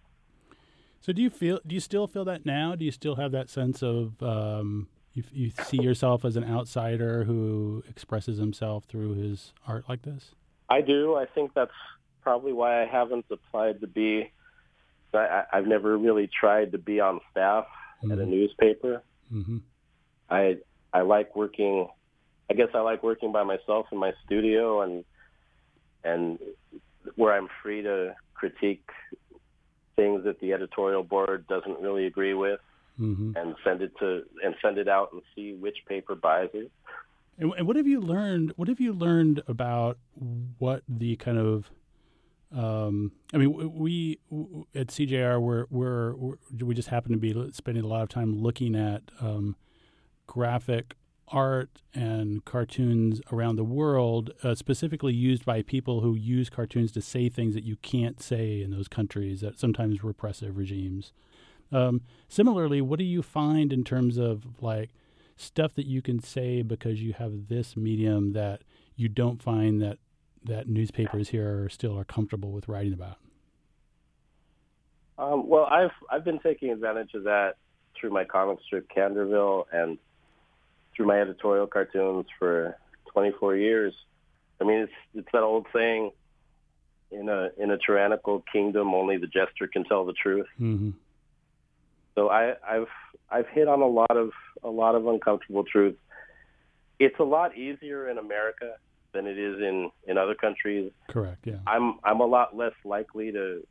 So 1.02 1.14
do 1.14 1.22
you 1.22 1.30
feel? 1.30 1.60
Do 1.66 1.76
you 1.76 1.82
still 1.82 2.08
feel 2.08 2.26
that 2.26 2.46
now? 2.46 2.76
Do 2.76 2.86
you 2.86 2.92
still 2.92 3.16
have 3.16 3.32
that 3.32 3.50
sense 3.50 3.84
of 3.84 4.22
um, 4.22 4.88
you, 5.18 5.24
you 5.32 5.52
see 5.64 5.82
yourself 5.82 6.24
as 6.24 6.36
an 6.36 6.44
outsider 6.44 7.24
who 7.24 7.84
expresses 7.90 8.38
himself 8.38 8.86
through 8.86 9.16
his 9.16 9.52
art 9.68 9.86
like 9.90 10.04
this? 10.04 10.36
I 10.70 10.82
do. 10.82 11.16
I 11.16 11.26
think 11.26 11.54
that's 11.56 11.72
probably 12.22 12.54
why 12.54 12.84
I 12.84 12.86
haven't 12.86 13.26
applied 13.32 13.82
to 13.82 13.88
be. 13.88 14.32
I, 15.14 15.44
I've 15.52 15.66
never 15.66 15.98
really 15.98 16.30
tried 16.40 16.74
to 16.74 16.78
be 16.78 17.00
on 17.00 17.20
staff 17.32 17.66
mm-hmm. 18.04 18.12
at 18.12 18.20
a 18.20 18.22
mm-hmm. 18.22 18.32
newspaper. 18.32 19.02
Mm-hmm. 19.34 19.58
I 20.30 20.58
I 20.94 21.02
like 21.02 21.36
working. 21.36 21.88
I 22.50 22.54
guess 22.54 22.68
I 22.76 22.82
like 22.82 23.02
working 23.02 23.32
by 23.32 23.44
myself 23.44 23.88
in 23.92 23.98
my 23.98 24.12
studio 24.26 24.82
and 24.82 25.04
and 26.04 26.38
where 27.16 27.34
I'm 27.34 27.48
free 27.64 27.82
to 27.82 28.14
critique 28.36 28.88
things 29.96 30.26
that 30.26 30.40
the 30.42 30.54
editorial 30.54 31.02
board 31.02 31.48
doesn't 31.48 31.80
really 31.80 32.06
agree 32.06 32.36
with 32.36 32.60
mm-hmm. 33.00 33.32
and 33.36 33.56
send 33.64 33.82
it 33.82 33.92
to 34.00 34.24
and 34.44 34.56
send 34.62 34.78
it 34.78 34.88
out 34.88 35.10
and 35.14 35.22
see 35.36 35.54
which 35.54 35.78
paper 35.88 36.16
buys 36.16 36.50
it. 36.54 36.72
And, 37.40 37.54
and 37.58 37.68
what 37.68 37.76
have 37.76 37.88
you 37.88 38.00
learned? 38.00 38.54
What 38.56 38.68
have 38.68 38.80
you 38.80 38.94
learned 38.94 39.42
about 39.48 39.98
what 40.58 40.84
the 40.88 41.16
kind 41.18 41.38
of 41.38 41.70
um, 42.56 43.12
I 43.34 43.38
mean, 43.38 43.78
we 43.78 44.20
at 44.74 44.88
CJR 44.88 45.42
we're, 45.42 45.66
we're, 45.70 46.16
we're, 46.16 46.36
we 46.62 46.74
just 46.74 46.88
happen 46.88 47.12
to 47.12 47.18
be 47.18 47.34
spending 47.52 47.84
a 47.84 47.88
lot 47.88 48.04
of 48.04 48.10
time 48.10 48.42
looking 48.42 48.74
at 48.74 49.04
um, 49.20 49.58
graphic 50.28 50.96
art 51.30 51.82
and 51.94 52.46
cartoons 52.46 53.20
around 53.32 53.58
the 53.58 53.64
world, 53.64 54.32
uh, 54.44 54.56
specifically 54.56 55.14
used 55.14 55.44
by 55.44 55.62
people 55.62 56.00
who 56.02 56.16
use 56.16 56.50
cartoons 56.50 56.92
to 56.94 57.02
say 57.02 57.28
things 57.28 57.54
that 57.54 57.66
you 57.66 57.76
can't 57.78 58.22
say 58.22 58.62
in 58.62 58.72
those 58.72 58.88
countries 58.88 59.42
that 59.42 59.60
sometimes 59.60 60.04
repressive 60.04 60.58
regimes. 60.58 61.12
Um, 61.72 62.02
similarly, 62.28 62.82
what 62.82 63.00
do 63.00 63.06
you 63.06 63.22
find 63.22 63.74
in 63.74 63.84
terms 63.84 64.18
of 64.18 64.62
like 64.62 64.90
stuff 65.36 65.76
that 65.76 65.86
you 65.86 66.02
can 66.02 66.20
say 66.20 66.62
because 66.62 67.02
you 67.02 67.14
have 67.14 67.48
this 67.48 67.78
medium 67.78 68.34
that 68.34 68.62
you 68.96 69.08
don't 69.08 69.42
find 69.42 69.82
that 69.82 69.98
that 70.44 70.68
newspapers 70.68 71.30
here 71.30 71.64
are 71.64 71.70
still 71.70 71.98
are 71.98 72.06
comfortable 72.06 72.52
with 72.52 72.68
writing 72.68 72.94
about? 72.94 73.18
Um, 75.18 75.48
well, 75.48 75.66
I've 75.66 75.92
I've 76.12 76.24
been 76.24 76.40
taking 76.40 76.72
advantage 76.72 77.14
of 77.14 77.24
that 77.24 77.56
through 78.00 78.12
my 78.12 78.24
comic 78.24 78.60
strip 78.66 78.88
Candorville 78.96 79.66
and 79.72 79.98
through 80.96 81.08
my 81.08 81.20
editorial 81.20 81.68
cartoons 81.68 82.26
for 82.38 82.78
24 83.14 83.56
years. 83.56 83.94
I 84.62 84.64
mean, 84.64 84.80
it's 84.80 84.92
it's 85.16 85.28
that 85.34 85.44
old 85.44 85.68
saying, 85.74 86.12
in 87.12 87.30
a 87.30 87.50
in 87.58 87.72
a 87.72 87.78
tyrannical 87.78 88.44
kingdom, 88.52 88.94
only 88.94 89.18
the 89.18 89.28
jester 89.28 89.68
can 89.72 89.84
tell 89.84 90.06
the 90.06 90.14
truth. 90.14 90.48
Mm-hmm. 90.60 90.92
So 92.18 92.30
I, 92.30 92.56
I've 92.68 92.88
I've 93.30 93.48
hit 93.50 93.68
on 93.68 93.82
a 93.82 93.88
lot 93.88 94.18
of 94.18 94.32
a 94.64 94.70
lot 94.70 94.96
of 94.96 95.06
uncomfortable 95.06 95.64
truths. 95.64 96.00
It's 97.00 97.20
a 97.20 97.24
lot 97.24 97.56
easier 97.56 98.10
in 98.10 98.18
America 98.18 98.74
than 99.14 99.28
it 99.28 99.38
is 99.38 99.60
in 99.60 99.92
in 100.08 100.18
other 100.18 100.34
countries. 100.34 100.92
Correct. 101.10 101.46
Yeah. 101.46 101.58
I'm 101.68 102.00
I'm 102.04 102.20
a 102.20 102.26
lot 102.26 102.58
less 102.58 102.74
likely 102.84 103.32
to 103.34 103.62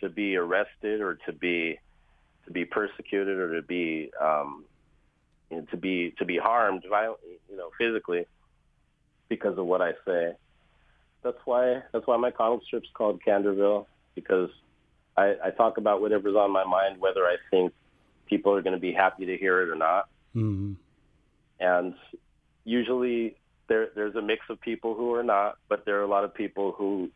to 0.00 0.08
be 0.08 0.36
arrested 0.36 1.00
or 1.00 1.18
to 1.26 1.32
be 1.32 1.80
to 2.44 2.52
be 2.52 2.64
persecuted 2.64 3.38
or 3.38 3.56
to 3.56 3.62
be 3.62 4.12
um, 4.20 4.64
you 5.50 5.56
know, 5.56 5.64
to 5.72 5.76
be 5.76 6.14
to 6.18 6.24
be 6.24 6.38
harmed 6.38 6.84
violently, 6.88 7.40
you 7.50 7.56
know, 7.56 7.70
physically 7.76 8.24
because 9.28 9.58
of 9.58 9.66
what 9.66 9.82
I 9.82 9.94
say. 10.06 10.32
That's 11.24 11.38
why 11.44 11.82
that's 11.92 12.06
why 12.06 12.18
my 12.18 12.30
comic 12.30 12.62
strip's 12.66 12.88
called 12.94 13.20
Candorville 13.26 13.86
because 14.14 14.50
I, 15.16 15.34
I 15.46 15.50
talk 15.50 15.76
about 15.76 16.00
whatever's 16.00 16.36
on 16.36 16.52
my 16.52 16.62
mind, 16.62 17.00
whether 17.00 17.24
I 17.24 17.36
think 17.50 17.72
people 18.26 18.52
are 18.52 18.62
going 18.62 18.74
to 18.74 18.80
be 18.80 18.92
happy 18.92 19.26
to 19.26 19.36
hear 19.36 19.62
it 19.62 19.68
or 19.68 19.76
not. 19.76 20.08
Mm-hmm. 20.34 20.74
And 21.60 21.94
usually 22.64 23.36
there 23.68 23.88
there's 23.94 24.14
a 24.14 24.22
mix 24.22 24.42
of 24.50 24.60
people 24.60 24.94
who 24.94 25.14
are 25.14 25.22
not, 25.22 25.58
but 25.68 25.84
there 25.84 25.98
are 25.98 26.02
a 26.02 26.08
lot 26.08 26.24
of 26.24 26.34
people 26.34 26.72
who 26.72 27.10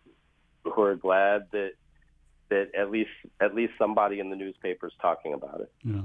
who 0.64 0.82
are 0.82 0.96
glad 0.96 1.46
that 1.52 1.72
that 2.48 2.74
at 2.74 2.90
least 2.90 3.10
at 3.40 3.54
least 3.54 3.72
somebody 3.78 4.20
in 4.20 4.30
the 4.30 4.36
newspaper 4.36 4.86
is 4.86 4.92
talking 5.00 5.34
about 5.34 5.60
it. 5.60 5.72
Yeah. 5.84 6.02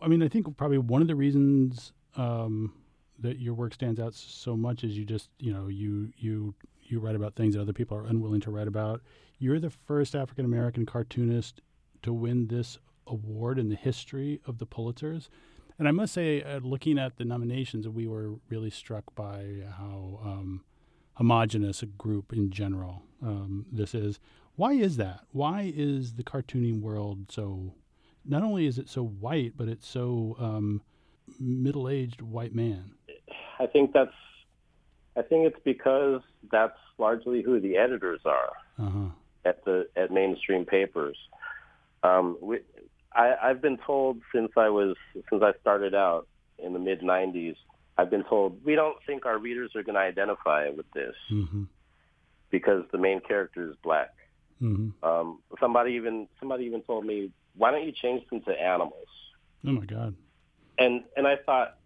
I 0.00 0.08
mean, 0.08 0.22
I 0.22 0.28
think 0.28 0.56
probably 0.56 0.78
one 0.78 1.02
of 1.02 1.08
the 1.08 1.16
reasons 1.16 1.92
um, 2.16 2.72
that 3.18 3.38
your 3.40 3.54
work 3.54 3.74
stands 3.74 3.98
out 3.98 4.14
so 4.14 4.56
much 4.56 4.84
is 4.84 4.96
you 4.96 5.04
just 5.04 5.30
you 5.38 5.52
know 5.52 5.68
you 5.68 6.12
you 6.16 6.54
you 6.82 7.00
write 7.00 7.16
about 7.16 7.34
things 7.34 7.54
that 7.54 7.60
other 7.60 7.72
people 7.72 7.96
are 7.96 8.06
unwilling 8.06 8.40
to 8.42 8.50
write 8.50 8.68
about. 8.68 9.02
You're 9.38 9.60
the 9.60 9.70
first 9.70 10.14
African 10.14 10.44
American 10.44 10.86
cartoonist 10.86 11.60
to 12.02 12.12
win 12.12 12.46
this 12.46 12.78
award 13.06 13.58
in 13.58 13.68
the 13.68 13.76
history 13.76 14.40
of 14.46 14.58
the 14.58 14.66
Pulitzers. 14.66 15.28
And 15.78 15.86
I 15.86 15.90
must 15.90 16.14
say, 16.14 16.42
uh, 16.42 16.60
looking 16.60 16.98
at 16.98 17.16
the 17.16 17.24
nominations, 17.24 17.86
we 17.88 18.06
were 18.06 18.36
really 18.48 18.70
struck 18.70 19.14
by 19.14 19.62
how 19.78 20.20
um, 20.24 20.64
homogenous 21.14 21.82
a 21.82 21.86
group 21.86 22.32
in 22.32 22.50
general 22.50 23.02
um, 23.22 23.66
this 23.70 23.94
is. 23.94 24.18
Why 24.54 24.72
is 24.72 24.96
that? 24.96 25.20
Why 25.32 25.72
is 25.74 26.14
the 26.14 26.24
cartooning 26.24 26.80
world 26.80 27.30
so? 27.30 27.74
Not 28.24 28.42
only 28.42 28.66
is 28.66 28.78
it 28.78 28.88
so 28.88 29.04
white, 29.04 29.52
but 29.56 29.68
it's 29.68 29.86
so 29.86 30.36
um, 30.40 30.82
middle-aged 31.38 32.22
white 32.22 32.54
man. 32.54 32.92
I 33.58 33.66
think 33.66 33.92
that's. 33.92 34.12
I 35.16 35.22
think 35.22 35.46
it's 35.46 35.60
because 35.64 36.20
that's 36.50 36.78
largely 36.98 37.42
who 37.42 37.58
the 37.58 37.76
editors 37.76 38.20
are 38.24 38.52
uh-huh. 38.78 39.08
at 39.44 39.64
the 39.64 39.88
at 39.96 40.10
mainstream 40.10 40.64
papers. 40.64 41.16
Um, 42.02 42.36
we, 42.40 42.58
I, 43.16 43.34
I've 43.42 43.62
been 43.62 43.78
told 43.78 44.20
since 44.32 44.52
I 44.56 44.68
was 44.68 44.94
since 45.14 45.42
I 45.42 45.52
started 45.60 45.94
out 45.94 46.28
in 46.58 46.74
the 46.74 46.78
mid 46.78 47.00
'90s. 47.00 47.56
I've 47.98 48.10
been 48.10 48.24
told 48.24 48.62
we 48.64 48.74
don't 48.74 48.98
think 49.06 49.24
our 49.24 49.38
readers 49.38 49.70
are 49.74 49.82
going 49.82 49.94
to 49.94 50.00
identify 50.00 50.68
with 50.68 50.84
this 50.92 51.14
mm-hmm. 51.32 51.62
because 52.50 52.84
the 52.92 52.98
main 52.98 53.20
character 53.20 53.70
is 53.70 53.76
black. 53.82 54.10
Mm-hmm. 54.60 55.06
Um, 55.06 55.40
somebody 55.58 55.92
even 55.92 56.28
somebody 56.38 56.64
even 56.64 56.82
told 56.82 57.06
me, 57.06 57.30
why 57.56 57.70
don't 57.70 57.86
you 57.86 57.92
change 57.92 58.28
them 58.28 58.42
to 58.42 58.52
animals? 58.52 59.08
Oh 59.66 59.72
my 59.72 59.86
God! 59.86 60.14
And 60.78 61.04
and 61.16 61.26
I 61.26 61.36
thought, 61.36 61.78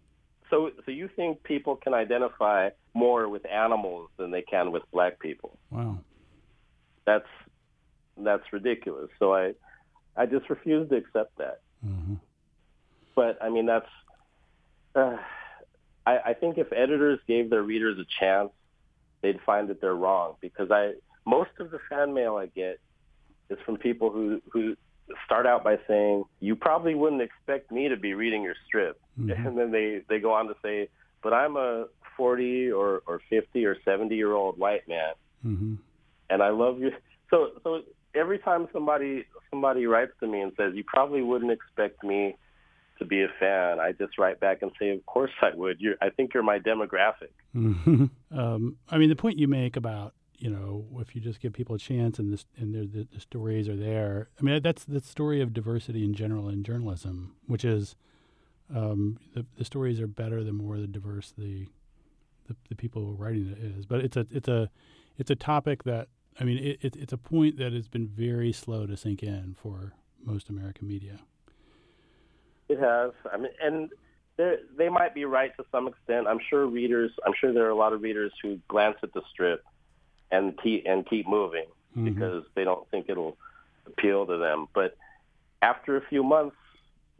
so 0.49 0.71
so 0.85 0.91
you 0.91 1.09
think 1.15 1.43
people 1.43 1.77
can 1.77 1.93
identify 1.93 2.69
more 2.93 3.29
with 3.29 3.45
animals 3.45 4.09
than 4.17 4.31
they 4.31 4.41
can 4.41 4.71
with 4.71 4.83
black 4.91 5.19
people? 5.19 5.57
Wow, 5.69 5.99
that's 7.05 7.27
that's 8.17 8.43
ridiculous. 8.51 9.09
So 9.17 9.33
I 9.33 9.53
I 10.17 10.25
just 10.25 10.49
refuse 10.49 10.89
to 10.89 10.95
accept 10.95 11.37
that. 11.37 11.61
mm-hmm. 11.85 12.15
But 13.15 13.37
I 13.41 13.49
mean 13.49 13.65
that's. 13.65 13.87
Uh, 14.95 15.17
I, 16.05 16.17
I 16.27 16.33
think 16.33 16.57
if 16.57 16.71
editors 16.73 17.19
gave 17.27 17.49
their 17.49 17.61
readers 17.63 17.97
a 17.99 18.05
chance, 18.19 18.49
they'd 19.21 19.39
find 19.45 19.67
that 19.69 19.79
they're 19.81 19.95
wrong 19.95 20.35
because 20.41 20.69
I 20.71 20.93
most 21.25 21.51
of 21.59 21.71
the 21.71 21.79
fan 21.89 22.13
mail 22.13 22.35
I 22.37 22.47
get 22.47 22.79
is 23.49 23.57
from 23.65 23.77
people 23.77 24.09
who 24.11 24.41
who 24.51 24.75
start 25.25 25.45
out 25.45 25.63
by 25.63 25.77
saying 25.87 26.23
you 26.39 26.55
probably 26.55 26.95
wouldn't 26.95 27.21
expect 27.21 27.71
me 27.71 27.87
to 27.89 27.97
be 27.97 28.13
reading 28.13 28.41
your 28.43 28.55
strip, 28.65 28.99
Mhm. 29.19 29.45
and 29.45 29.57
then 29.57 29.71
they 29.71 30.01
they 30.09 30.19
go 30.19 30.33
on 30.33 30.47
to 30.47 30.55
say, 30.63 30.87
but 31.21 31.33
I'm 31.33 31.55
a 31.57 31.85
40 32.17 32.71
or 32.71 33.01
or 33.07 33.21
50 33.29 33.65
or 33.65 33.77
70 33.83 34.15
year 34.15 34.33
old 34.33 34.57
white 34.57 34.87
man, 34.87 35.13
Mm-hmm. 35.45 35.75
and 36.29 36.41
I 36.43 36.49
love 36.49 36.79
you. 36.79 36.91
So 37.29 37.51
so 37.63 37.83
every 38.15 38.39
time 38.39 38.67
somebody 38.73 39.25
somebody 39.51 39.85
writes 39.85 40.13
to 40.19 40.27
me 40.27 40.41
and 40.41 40.51
says 40.57 40.73
you 40.73 40.83
probably 40.85 41.21
wouldn't 41.21 41.51
expect 41.51 42.03
me 42.03 42.35
to 43.01 43.05
be 43.05 43.23
a 43.23 43.27
fan, 43.39 43.79
I 43.79 43.93
just 43.93 44.17
write 44.17 44.39
back 44.39 44.61
and 44.61 44.71
say, 44.79 44.91
of 44.91 45.05
course 45.07 45.31
I 45.41 45.49
would. 45.55 45.77
You, 45.79 45.95
I 46.01 46.09
think 46.09 46.33
you're 46.33 46.43
my 46.43 46.59
demographic. 46.59 47.33
Mm-hmm. 47.55 48.05
Um, 48.37 48.77
I 48.89 48.97
mean, 48.97 49.09
the 49.09 49.15
point 49.15 49.39
you 49.39 49.47
make 49.47 49.75
about 49.75 50.13
you 50.37 50.49
know 50.49 50.85
if 50.99 51.15
you 51.15 51.21
just 51.21 51.39
give 51.39 51.53
people 51.53 51.75
a 51.75 51.79
chance 51.79 52.17
and 52.17 52.31
this 52.31 52.45
and 52.57 52.73
the, 52.73 53.07
the 53.11 53.19
stories 53.19 53.67
are 53.67 53.75
there. 53.75 54.29
I 54.39 54.43
mean, 54.43 54.61
that's 54.61 54.85
the 54.85 55.01
story 55.01 55.41
of 55.41 55.53
diversity 55.53 56.05
in 56.05 56.13
general 56.13 56.47
in 56.47 56.63
journalism, 56.63 57.35
which 57.47 57.65
is 57.65 57.95
um, 58.73 59.17
the, 59.33 59.45
the 59.57 59.65
stories 59.65 59.99
are 59.99 60.07
better 60.07 60.43
the 60.43 60.53
more 60.53 60.77
the 60.77 60.87
diverse 60.87 61.33
the, 61.37 61.67
the 62.47 62.55
the 62.69 62.75
people 62.75 63.03
who 63.03 63.11
are 63.11 63.15
writing 63.15 63.47
it 63.49 63.57
is. 63.57 63.85
But 63.85 64.01
it's 64.01 64.15
a 64.15 64.25
it's 64.31 64.47
a 64.47 64.69
it's 65.17 65.31
a 65.31 65.35
topic 65.35 65.83
that 65.83 66.07
I 66.39 66.43
mean 66.43 66.57
it, 66.57 66.79
it, 66.81 66.95
it's 66.95 67.13
a 67.13 67.17
point 67.17 67.57
that 67.57 67.73
has 67.73 67.87
been 67.87 68.07
very 68.07 68.51
slow 68.51 68.85
to 68.87 68.95
sink 68.97 69.21
in 69.23 69.55
for 69.61 69.93
most 70.23 70.49
American 70.49 70.87
media. 70.87 71.19
It 72.69 72.79
has. 72.79 73.11
I 73.31 73.37
mean, 73.37 73.51
and 73.61 73.89
they 74.37 74.55
they 74.77 74.89
might 74.89 75.13
be 75.13 75.25
right 75.25 75.55
to 75.57 75.65
some 75.71 75.87
extent. 75.87 76.27
I'm 76.27 76.39
sure 76.49 76.65
readers. 76.65 77.11
I'm 77.25 77.33
sure 77.39 77.53
there 77.53 77.65
are 77.65 77.69
a 77.71 77.75
lot 77.75 77.93
of 77.93 78.01
readers 78.01 78.31
who 78.41 78.59
glance 78.67 78.97
at 79.03 79.13
the 79.13 79.21
strip 79.31 79.63
and 80.31 80.57
keep 80.61 80.83
and 80.85 81.05
keep 81.07 81.27
moving 81.27 81.65
Mhm. 81.97 82.05
because 82.05 82.43
they 82.55 82.63
don't 82.63 82.87
think 82.89 83.07
it'll 83.09 83.37
appeal 83.85 84.25
to 84.25 84.37
them. 84.37 84.67
But 84.73 84.95
after 85.61 85.97
a 85.97 86.01
few 86.07 86.23
months, 86.23 86.55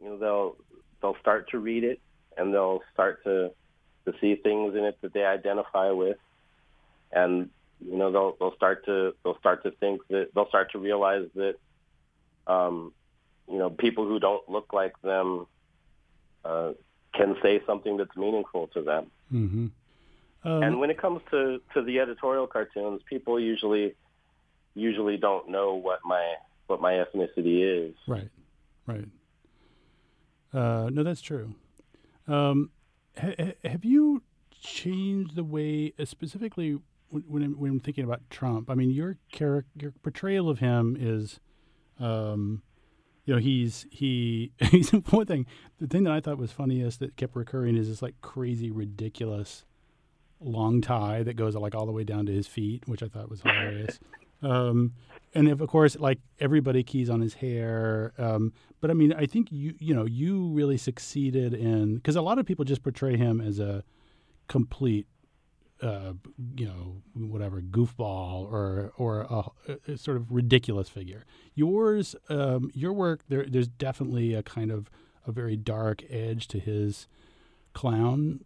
you 0.00 0.08
know, 0.08 0.16
they'll 0.16 0.56
they'll 1.02 1.20
start 1.20 1.50
to 1.50 1.58
read 1.58 1.84
it 1.84 2.00
and 2.38 2.54
they'll 2.54 2.80
start 2.94 3.22
to 3.24 3.52
to 4.06 4.14
see 4.20 4.34
things 4.36 4.74
in 4.74 4.84
it 4.84 4.96
that 5.02 5.12
they 5.12 5.24
identify 5.24 5.90
with, 5.90 6.16
and 7.12 7.50
you 7.84 7.96
know 7.96 8.10
they'll 8.12 8.36
they'll 8.38 8.54
start 8.56 8.84
to 8.86 9.14
they'll 9.22 9.38
start 9.38 9.62
to 9.64 9.70
think 9.72 10.00
that 10.08 10.34
they'll 10.34 10.48
start 10.48 10.72
to 10.72 10.78
realize 10.78 11.28
that 11.34 11.54
um, 12.46 12.92
you 13.48 13.58
know 13.58 13.70
people 13.70 14.06
who 14.06 14.18
don't 14.18 14.48
look 14.48 14.72
like 14.72 15.00
them 15.02 15.46
uh, 16.44 16.72
can 17.14 17.36
say 17.42 17.60
something 17.66 17.96
that's 17.96 18.16
meaningful 18.16 18.68
to 18.68 18.82
them. 18.82 19.10
Mm-hmm. 19.32 19.66
Um, 20.44 20.62
And 20.62 20.80
when 20.80 20.90
it 20.90 20.98
comes 20.98 21.20
to, 21.30 21.60
to 21.74 21.82
the 21.82 22.00
editorial 22.00 22.46
cartoons, 22.46 23.00
people 23.08 23.38
usually 23.38 23.94
usually 24.74 25.16
don't 25.16 25.48
know 25.48 25.74
what 25.74 26.00
my 26.04 26.34
what 26.66 26.80
my 26.80 26.94
ethnicity 26.94 27.88
is. 27.88 27.94
Right, 28.06 28.30
right. 28.86 29.06
Uh, 30.52 30.90
no, 30.90 31.02
that's 31.02 31.20
true. 31.20 31.54
Um, 32.26 32.70
ha- 33.16 33.34
ha- 33.38 33.54
have 33.64 33.84
you 33.84 34.22
changed 34.60 35.34
the 35.34 35.44
way, 35.44 35.92
uh, 35.98 36.04
specifically 36.04 36.78
when, 37.12 37.22
when, 37.28 37.42
I'm, 37.42 37.52
when 37.52 37.70
I'm 37.72 37.80
thinking 37.80 38.04
about 38.04 38.22
Trump? 38.30 38.70
I 38.70 38.74
mean, 38.74 38.90
your 38.90 39.18
character, 39.30 39.70
your 39.78 39.92
portrayal 40.02 40.48
of 40.48 40.58
him 40.58 40.96
is, 40.98 41.40
um, 42.00 42.62
you 43.24 43.34
know, 43.34 43.40
he's 43.40 43.86
he. 43.90 44.52
He's 44.58 44.90
one 44.90 45.26
thing. 45.26 45.46
The 45.80 45.86
thing 45.86 46.04
that 46.04 46.12
I 46.12 46.20
thought 46.20 46.38
was 46.38 46.50
funniest 46.50 46.98
that 47.00 47.16
kept 47.16 47.36
recurring 47.36 47.76
is 47.76 47.88
this 47.88 48.02
like 48.02 48.14
crazy, 48.20 48.70
ridiculous 48.70 49.64
long 50.40 50.80
tie 50.80 51.22
that 51.22 51.34
goes 51.34 51.54
like 51.54 51.74
all 51.74 51.86
the 51.86 51.92
way 51.92 52.02
down 52.02 52.26
to 52.26 52.32
his 52.32 52.48
feet, 52.48 52.82
which 52.88 53.02
I 53.02 53.06
thought 53.06 53.30
was 53.30 53.42
hilarious. 53.42 54.00
um, 54.42 54.94
and 55.34 55.48
if, 55.48 55.60
of 55.60 55.68
course, 55.68 55.96
like 55.96 56.18
everybody 56.40 56.82
keys 56.82 57.08
on 57.08 57.20
his 57.20 57.34
hair. 57.34 58.12
Um, 58.18 58.52
but 58.80 58.90
I 58.90 58.94
mean, 58.94 59.12
I 59.12 59.26
think 59.26 59.52
you 59.52 59.74
you 59.78 59.94
know 59.94 60.04
you 60.04 60.48
really 60.48 60.76
succeeded 60.76 61.54
in 61.54 61.96
because 61.96 62.16
a 62.16 62.22
lot 62.22 62.40
of 62.40 62.46
people 62.46 62.64
just 62.64 62.82
portray 62.82 63.16
him 63.16 63.40
as 63.40 63.60
a 63.60 63.84
complete, 64.48 65.06
uh, 65.82 66.12
you 66.56 66.64
know, 66.66 67.02
whatever 67.14 67.60
goofball 67.60 68.50
or 68.50 68.92
or 68.96 69.20
a, 69.22 69.92
a 69.92 69.98
sort 69.98 70.16
of 70.16 70.30
ridiculous 70.30 70.88
figure. 70.88 71.24
Yours, 71.54 72.14
um, 72.28 72.70
your 72.72 72.92
work, 72.92 73.20
there, 73.28 73.44
there's 73.48 73.68
definitely 73.68 74.32
a 74.34 74.42
kind 74.42 74.70
of 74.70 74.88
a 75.26 75.32
very 75.32 75.56
dark 75.56 76.02
edge 76.08 76.46
to 76.48 76.58
his 76.58 77.06
clown 77.74 78.44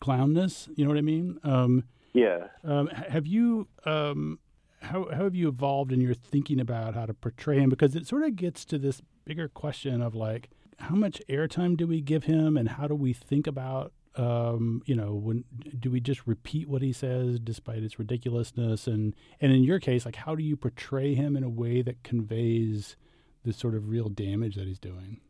clownness. 0.00 0.68
You 0.76 0.84
know 0.84 0.90
what 0.90 0.98
I 0.98 1.02
mean? 1.02 1.38
Um, 1.44 1.84
Yeah. 2.14 2.48
um, 2.64 2.88
have 2.88 3.26
you 3.26 3.68
um, 3.84 4.38
how 4.82 5.08
how 5.12 5.24
have 5.24 5.34
you 5.34 5.48
evolved 5.48 5.92
in 5.92 6.00
your 6.00 6.14
thinking 6.14 6.60
about 6.60 6.94
how 6.94 7.06
to 7.06 7.14
portray 7.14 7.58
him? 7.60 7.70
Because 7.70 7.94
it 7.94 8.06
sort 8.06 8.24
of 8.24 8.34
gets 8.36 8.64
to 8.66 8.78
this 8.78 9.00
bigger 9.24 9.48
question 9.48 10.02
of 10.02 10.14
like 10.14 10.50
how 10.78 10.96
much 10.96 11.22
airtime 11.28 11.76
do 11.76 11.86
we 11.86 12.00
give 12.00 12.24
him, 12.24 12.56
and 12.56 12.68
how 12.70 12.88
do 12.88 12.94
we 12.96 13.12
think 13.12 13.46
about 13.46 13.92
um, 14.16 14.82
you 14.84 14.94
know 14.94 15.14
when 15.14 15.44
do 15.78 15.90
we 15.90 16.00
just 16.00 16.26
repeat 16.26 16.68
what 16.68 16.82
he 16.82 16.92
says 16.92 17.38
despite 17.40 17.82
its 17.82 17.98
ridiculousness? 17.98 18.86
And 18.86 19.14
and 19.40 19.52
in 19.52 19.62
your 19.62 19.78
case, 19.78 20.04
like 20.04 20.16
how 20.16 20.34
do 20.34 20.42
you 20.42 20.56
portray 20.56 21.14
him 21.14 21.36
in 21.36 21.44
a 21.44 21.48
way 21.48 21.82
that 21.82 22.02
conveys 22.02 22.96
the 23.44 23.52
sort 23.52 23.74
of 23.74 23.88
real 23.88 24.08
damage 24.08 24.56
that 24.56 24.66
he's 24.66 24.78
doing? 24.78 25.20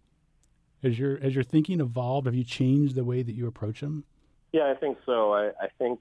As 0.83 0.99
your 0.99 1.19
as 1.23 1.35
your 1.35 1.45
thinking 1.45 1.81
evolved, 1.81 2.27
have 2.27 2.35
you 2.35 2.45
changed 2.45 2.95
the 2.95 3.05
way 3.05 3.23
that 3.23 3.33
you 3.33 3.47
approach 3.47 3.81
him? 3.81 4.05
Yeah, 4.53 4.71
I 4.71 4.75
think 4.75 4.99
so. 5.07 5.33
I, 5.33 5.49
I 5.49 5.69
think 5.79 6.01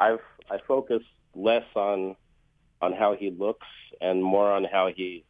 I've 0.00 0.20
I 0.50 0.58
focus 0.66 1.02
less 1.34 1.64
on 1.74 2.16
on 2.80 2.92
how 2.92 3.14
he 3.14 3.30
looks 3.30 3.66
and 4.00 4.22
more 4.22 4.50
on 4.50 4.64
how 4.64 4.88
he 4.88 5.24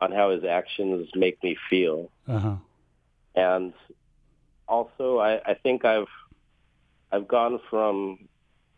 on 0.00 0.12
how 0.12 0.30
his 0.30 0.44
actions 0.44 1.08
make 1.14 1.42
me 1.42 1.56
feel. 1.68 2.10
Uh 2.26 2.38
huh. 2.38 2.56
And 3.34 3.72
also 4.68 5.18
I, 5.18 5.40
I 5.44 5.54
think 5.54 5.84
I've 5.84 6.08
I've 7.10 7.26
gone 7.28 7.60
from 7.70 8.28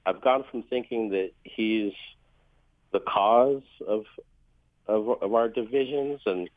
I've 0.06 0.20
gone 0.20 0.44
from 0.50 0.62
thinking 0.64 1.10
that 1.10 1.30
he's 1.44 1.92
the 2.92 3.00
cause 3.00 3.62
of 3.86 4.04
of, 4.86 5.22
of 5.22 5.34
our 5.34 5.48
divisions 5.48 6.20
and 6.26 6.48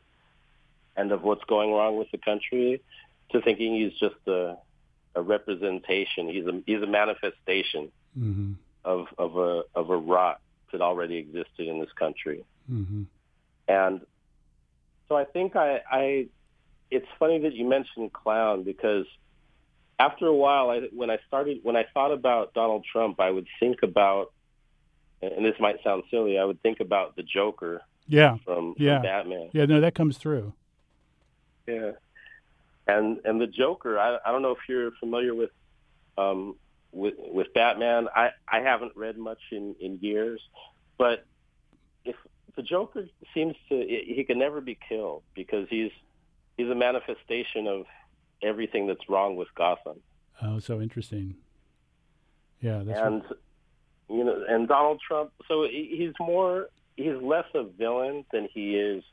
and 0.95 1.11
of 1.11 1.23
what's 1.23 1.43
going 1.45 1.71
wrong 1.71 1.97
with 1.97 2.11
the 2.11 2.17
country 2.17 2.81
to 3.31 3.41
thinking 3.41 3.75
he's 3.75 3.93
just 3.99 4.27
a 4.27 4.57
a 5.15 5.21
representation. 5.21 6.27
He's 6.29 6.45
a 6.45 6.61
he's 6.65 6.81
a 6.81 6.87
manifestation 6.87 7.91
Mm-hmm. 8.17 8.53
of 8.85 9.07
of 9.17 9.37
a 9.37 9.63
of 9.73 9.89
a 9.89 9.97
rot 9.97 10.39
that 10.71 10.81
already 10.81 11.17
existed 11.17 11.67
in 11.67 11.79
this 11.79 11.91
country. 11.93 12.45
Mm-hmm. 12.71 13.03
And 13.67 14.01
so 15.09 15.15
I 15.15 15.25
think 15.25 15.55
I, 15.55 15.81
I 15.91 16.27
it's 16.91 17.07
funny 17.17 17.39
that 17.39 17.53
you 17.55 17.67
mentioned 17.67 18.13
clown 18.13 18.61
because 18.61 19.07
after 19.99 20.27
a 20.27 20.35
while, 20.35 20.69
I, 20.69 20.81
when 20.91 21.09
I 21.09 21.17
started, 21.27 21.59
when 21.63 21.75
I 21.75 21.85
thought 21.93 22.11
about 22.11 22.53
Donald 22.53 22.85
Trump, 22.91 23.19
I 23.19 23.29
would 23.29 23.47
think 23.59 23.83
about, 23.83 24.31
and 25.21 25.45
this 25.45 25.55
might 25.59 25.81
sound 25.83 26.03
silly, 26.11 26.37
I 26.37 26.43
would 26.45 26.61
think 26.61 26.79
about 26.79 27.15
the 27.15 27.23
Joker 27.23 27.81
Yeah. 28.07 28.37
from, 28.43 28.75
Yeah. 28.77 28.95
from 28.97 29.03
Batman. 29.03 29.49
Yeah, 29.53 29.65
no, 29.65 29.79
that 29.81 29.95
comes 29.95 30.17
through. 30.17 30.53
Yeah. 31.67 31.91
And 32.87 33.19
and 33.23 33.39
the 33.39 33.47
Joker, 33.47 33.97
I, 33.97 34.17
I 34.25 34.31
don't 34.33 34.41
know 34.41 34.51
if 34.51 34.57
you're 34.67 34.91
familiar 34.99 35.33
with 35.33 35.51
um 36.17 36.55
with 36.91 37.13
with 37.17 37.53
Batman. 37.53 38.09
I, 38.13 38.31
I 38.45 38.59
haven't 38.59 38.91
read 38.97 39.17
much 39.17 39.39
in, 39.51 39.75
in 39.79 39.99
years, 40.01 40.41
but 40.97 41.23
if 42.03 42.17
the 42.57 42.61
Joker 42.61 43.05
seems 43.33 43.55
to 43.69 43.75
he 43.87 44.25
can 44.27 44.37
never 44.37 44.59
be 44.59 44.77
killed 44.89 45.23
because 45.33 45.67
he's 45.69 45.91
he's 46.57 46.67
a 46.67 46.75
manifestation 46.75 47.67
of 47.67 47.85
everything 48.43 48.87
that's 48.87 49.07
wrong 49.09 49.35
with 49.35 49.47
Gotham. 49.55 49.99
Oh, 50.41 50.59
so 50.59 50.81
interesting. 50.81 51.35
Yeah, 52.61 52.81
that's 52.85 52.99
and 52.99 53.23
you 54.09 54.23
know, 54.23 54.43
and 54.47 54.67
Donald 54.67 55.01
Trump. 55.05 55.31
So 55.47 55.67
he's 55.69 56.13
more, 56.19 56.67
he's 56.95 57.15
less 57.21 57.45
a 57.53 57.63
villain 57.63 58.25
than 58.31 58.47
he 58.53 58.75
is 58.77 59.03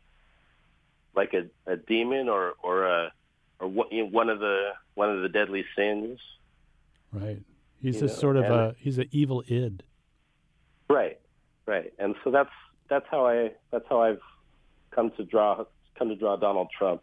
like 1.15 1.35
a, 1.35 1.47
a 1.71 1.77
demon 1.77 2.29
or 2.29 2.55
or 2.63 2.85
a 2.87 3.13
or 3.59 3.69
what- 3.69 3.93
you 3.93 4.05
know, 4.05 4.09
one 4.11 4.29
of 4.29 4.39
the 4.41 4.71
one 4.95 5.11
of 5.11 5.23
the 5.23 5.29
deadly 5.29 5.65
sins. 5.77 6.19
right. 7.13 7.41
He's 7.83 7.99
just 8.01 8.19
sort 8.21 8.37
of 8.37 8.45
and- 8.45 8.53
a 8.55 8.75
he's 8.79 8.99
an 8.99 9.09
evil 9.11 9.43
id. 9.49 9.83
Right, 10.89 11.19
right. 11.67 11.93
And 11.99 12.15
so 12.25 12.31
that's 12.31 12.51
that's 12.89 13.07
how 13.11 13.27
I 13.27 13.53
that's 13.71 13.85
how 13.89 14.03
I've 14.03 14.21
come 14.91 15.11
to 15.17 15.25
draw 15.25 15.65
come 15.99 16.09
to 16.09 16.17
draw 16.17 16.37
Donald 16.37 16.69
Trump. 16.77 17.03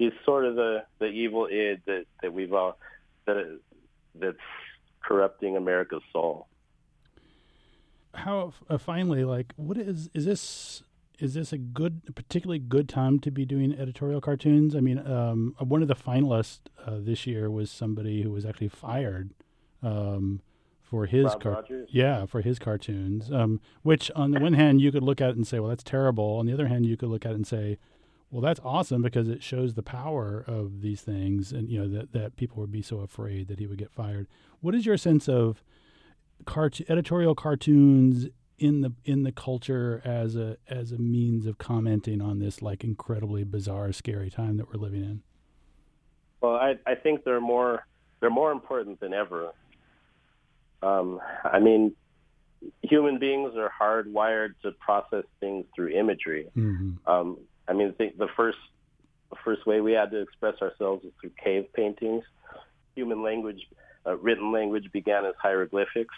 He's 0.00 0.12
sort 0.24 0.46
of 0.46 0.54
the 0.54 0.84
the 0.98 1.08
evil 1.08 1.46
id 1.46 1.82
that 1.84 2.06
that 2.22 2.32
we've 2.32 2.54
all 2.54 2.78
that 3.26 3.60
that's 4.14 4.38
corrupting 5.02 5.58
America's 5.58 6.02
soul. 6.10 6.46
How 8.14 8.54
uh, 8.70 8.78
finally, 8.78 9.24
like, 9.24 9.52
what 9.56 9.76
is 9.76 10.08
is 10.14 10.24
this? 10.24 10.82
Is 11.18 11.34
this 11.34 11.52
a 11.52 11.58
good, 11.58 12.14
particularly 12.14 12.58
good 12.58 12.88
time 12.88 13.18
to 13.20 13.30
be 13.30 13.44
doing 13.44 13.78
editorial 13.78 14.22
cartoons? 14.22 14.74
I 14.74 14.80
mean, 14.80 15.06
um, 15.06 15.54
one 15.58 15.82
of 15.82 15.88
the 15.88 15.94
finalists 15.94 16.60
uh, 16.86 16.96
this 16.98 17.26
year 17.26 17.50
was 17.50 17.70
somebody 17.70 18.22
who 18.22 18.30
was 18.30 18.46
actually 18.46 18.68
fired 18.68 19.34
um, 19.82 20.40
for 20.82 21.04
his 21.04 21.26
Rob 21.26 21.42
car- 21.42 21.52
Rogers. 21.52 21.90
Yeah, 21.92 22.24
for 22.24 22.40
his 22.40 22.58
cartoons. 22.58 23.30
Um, 23.30 23.60
which, 23.82 24.10
on 24.16 24.30
the 24.30 24.40
one 24.40 24.54
hand, 24.54 24.80
you 24.80 24.90
could 24.90 25.02
look 25.02 25.20
at 25.20 25.28
it 25.28 25.36
and 25.36 25.46
say, 25.46 25.60
"Well, 25.60 25.68
that's 25.68 25.84
terrible." 25.84 26.36
On 26.38 26.46
the 26.46 26.54
other 26.54 26.68
hand, 26.68 26.86
you 26.86 26.96
could 26.96 27.10
look 27.10 27.26
at 27.26 27.32
it 27.32 27.34
and 27.34 27.46
say, 27.46 27.76
"Well, 28.30 28.40
that's 28.40 28.60
awesome 28.64 29.02
because 29.02 29.28
it 29.28 29.42
shows 29.42 29.74
the 29.74 29.82
power 29.82 30.44
of 30.46 30.82
these 30.82 31.02
things, 31.02 31.52
and 31.52 31.68
you 31.68 31.78
know 31.80 31.88
that 31.88 32.12
that 32.12 32.36
people 32.36 32.58
would 32.60 32.72
be 32.72 32.82
so 32.82 33.00
afraid 33.00 33.48
that 33.48 33.58
he 33.58 33.66
would 33.66 33.78
get 33.78 33.90
fired." 33.92 34.28
What 34.60 34.74
is 34.74 34.86
your 34.86 34.96
sense 34.96 35.28
of 35.28 35.62
cart- 36.46 36.80
editorial 36.88 37.34
cartoons 37.34 38.28
in 38.58 38.82
the 38.82 38.92
in 39.04 39.22
the 39.22 39.32
culture 39.32 40.00
as 40.04 40.36
a 40.36 40.56
as 40.68 40.92
a 40.92 40.98
means 40.98 41.46
of 41.46 41.58
commenting 41.58 42.20
on 42.20 42.38
this 42.38 42.60
like 42.62 42.84
incredibly 42.84 43.42
bizarre, 43.42 43.92
scary 43.92 44.30
time 44.30 44.56
that 44.58 44.68
we're 44.68 44.80
living 44.80 45.02
in? 45.02 45.22
Well, 46.40 46.54
I, 46.54 46.76
I 46.86 46.94
think 46.94 47.24
they're 47.24 47.40
more 47.40 47.86
they're 48.20 48.30
more 48.30 48.52
important 48.52 49.00
than 49.00 49.14
ever. 49.14 49.52
Um, 50.82 51.20
I 51.44 51.58
mean, 51.58 51.94
human 52.82 53.18
beings 53.18 53.52
are 53.56 53.70
hardwired 53.80 54.54
to 54.62 54.72
process 54.72 55.24
things 55.40 55.66
through 55.74 55.88
imagery. 55.88 56.46
hmm 56.54 56.92
Um, 57.06 57.38
I 57.70 57.72
mean, 57.72 57.92
think 57.92 58.18
the 58.18 58.28
first 58.36 58.58
the 59.30 59.36
first 59.44 59.64
way 59.64 59.80
we 59.80 59.92
had 59.92 60.10
to 60.10 60.20
express 60.20 60.60
ourselves 60.60 61.04
was 61.04 61.12
through 61.20 61.30
cave 61.42 61.72
paintings. 61.72 62.24
Human 62.96 63.22
language, 63.22 63.68
uh, 64.04 64.16
written 64.16 64.50
language, 64.50 64.90
began 64.92 65.24
as 65.24 65.34
hieroglyphics. 65.40 66.14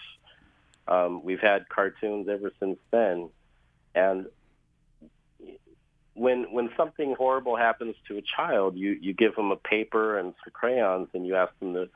Um, 0.88 1.22
we've 1.22 1.40
had 1.40 1.68
cartoons 1.68 2.26
ever 2.28 2.50
since 2.58 2.78
then, 2.90 3.28
and 3.94 4.26
when 6.14 6.52
when 6.52 6.70
something 6.74 7.14
horrible 7.16 7.56
happens 7.56 7.96
to 8.08 8.16
a 8.16 8.22
child, 8.22 8.76
you 8.76 8.96
you 9.00 9.12
give 9.12 9.36
them 9.36 9.50
a 9.50 9.56
paper 9.56 10.18
and 10.18 10.34
some 10.42 10.52
crayons, 10.54 11.08
and 11.12 11.26
you 11.26 11.36
ask 11.36 11.56
them 11.60 11.74
to 11.74 11.88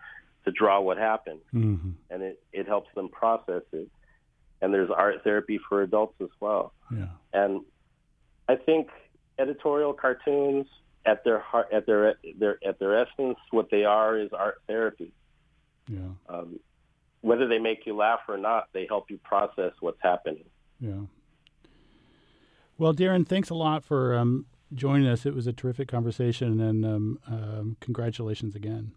to 0.45 0.53
draw 0.53 0.81
what 0.81 0.99
happened, 0.99 1.41
hmm 1.51 1.77
and 2.11 2.23
it 2.23 2.41
it 2.53 2.67
helps 2.67 2.95
them 2.95 3.09
process 3.09 3.63
it. 3.73 3.89
And 4.61 4.73
there's 4.73 4.91
art 4.91 5.23
therapy 5.25 5.59
for 5.69 5.83
adults 5.83 6.15
as 6.21 6.31
well. 6.41 6.73
Yeah. 6.91 7.09
And 7.33 7.63
I 8.49 8.57
think 8.57 8.89
editorial 9.39 9.93
cartoons 9.93 10.67
at 11.05 11.25
their 11.25 11.39
heart, 11.39 11.69
at 11.73 11.87
their 11.87 12.17
their 12.39 12.59
at 12.67 12.79
their 12.79 12.99
essence, 12.99 13.39
what 13.51 13.71
they 13.71 13.85
are 13.85 14.19
is 14.19 14.31
art 14.33 14.61
therapy. 14.67 15.13
Yeah. 15.89 16.09
Um, 16.29 16.59
whether 17.21 17.49
they 17.49 17.59
make 17.59 17.87
you 17.87 17.97
laugh 17.97 18.21
or 18.29 18.37
not, 18.37 18.69
they 18.73 18.87
help 18.89 19.11
you 19.11 19.19
process 19.19 19.73
what's 19.81 20.01
happening. 20.01 20.45
Yeah. 20.81 21.03
Well, 22.79 22.93
Darrin, 22.93 23.25
thanks 23.25 23.51
a 23.51 23.55
lot 23.55 23.83
for 23.83 24.15
um, 24.15 24.47
joining 24.75 25.09
us. 25.09 25.25
It 25.27 25.35
was 25.35 25.47
a 25.47 25.53
terrific 25.53 25.89
conversation, 25.89 26.61
and 26.61 26.85
um, 26.85 27.19
um, 27.27 27.77
congratulations 27.81 28.55
again. 28.55 28.93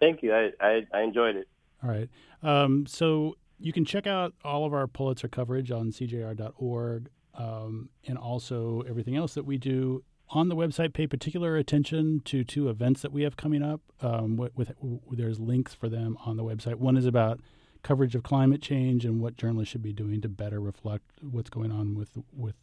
Thank 0.00 0.22
you. 0.22 0.34
I, 0.34 0.50
I, 0.60 0.86
I 0.92 1.00
enjoyed 1.02 1.36
it. 1.36 1.48
All 1.82 1.90
right. 1.90 2.08
Um, 2.42 2.86
so 2.86 3.36
you 3.58 3.72
can 3.72 3.84
check 3.84 4.06
out 4.06 4.34
all 4.44 4.64
of 4.64 4.72
our 4.72 4.86
Pulitzer 4.86 5.28
coverage 5.28 5.70
on 5.70 5.90
cjr.org 5.90 7.08
um, 7.38 7.88
and 8.06 8.18
also 8.18 8.82
everything 8.86 9.16
else 9.16 9.32
that 9.34 9.44
we 9.44 9.56
do 9.56 10.04
on 10.30 10.48
the 10.48 10.56
website. 10.56 10.92
Pay 10.92 11.06
particular 11.06 11.56
attention 11.56 12.20
to 12.26 12.44
two 12.44 12.68
events 12.68 13.00
that 13.00 13.12
we 13.12 13.22
have 13.22 13.36
coming 13.36 13.62
up. 13.62 13.80
Um, 14.00 14.36
with, 14.36 14.52
with, 14.54 14.72
there's 15.10 15.40
links 15.40 15.72
for 15.72 15.88
them 15.88 16.18
on 16.26 16.36
the 16.36 16.44
website. 16.44 16.74
One 16.74 16.96
is 16.96 17.06
about 17.06 17.40
coverage 17.82 18.14
of 18.14 18.22
climate 18.22 18.60
change 18.60 19.04
and 19.04 19.20
what 19.20 19.36
journalists 19.36 19.72
should 19.72 19.82
be 19.82 19.92
doing 19.92 20.20
to 20.20 20.28
better 20.28 20.60
reflect 20.60 21.04
what's 21.22 21.48
going 21.48 21.70
on 21.70 21.94
with 21.94 22.10
with 22.36 22.56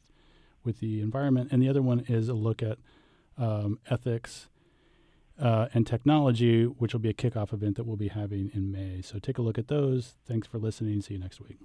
with 0.63 0.79
the 0.79 0.99
environment, 0.99 1.49
and 1.51 1.61
the 1.61 1.69
other 1.69 1.81
one 1.81 1.99
is 2.07 2.27
a 2.27 2.33
look 2.33 2.63
at 2.63 2.79
um, 3.37 3.79
ethics 3.89 4.49
uh, 5.39 5.67
and 5.73 5.85
technology, 5.85 6.63
which 6.65 6.91
will 6.93 6.99
be 6.99 7.09
a 7.09 7.13
kickoff 7.13 7.53
event 7.53 7.75
that 7.75 7.85
we'll 7.85 7.97
be 7.97 8.07
having 8.07 8.49
in 8.53 8.71
May. 8.71 9.01
So 9.01 9.19
take 9.19 9.37
a 9.37 9.41
look 9.43 9.57
at 9.59 9.67
those. 9.67 10.15
Thanks 10.25 10.47
for 10.47 10.57
listening. 10.57 11.01
See 11.01 11.13
you 11.13 11.19
next 11.19 11.39
week. 11.39 11.59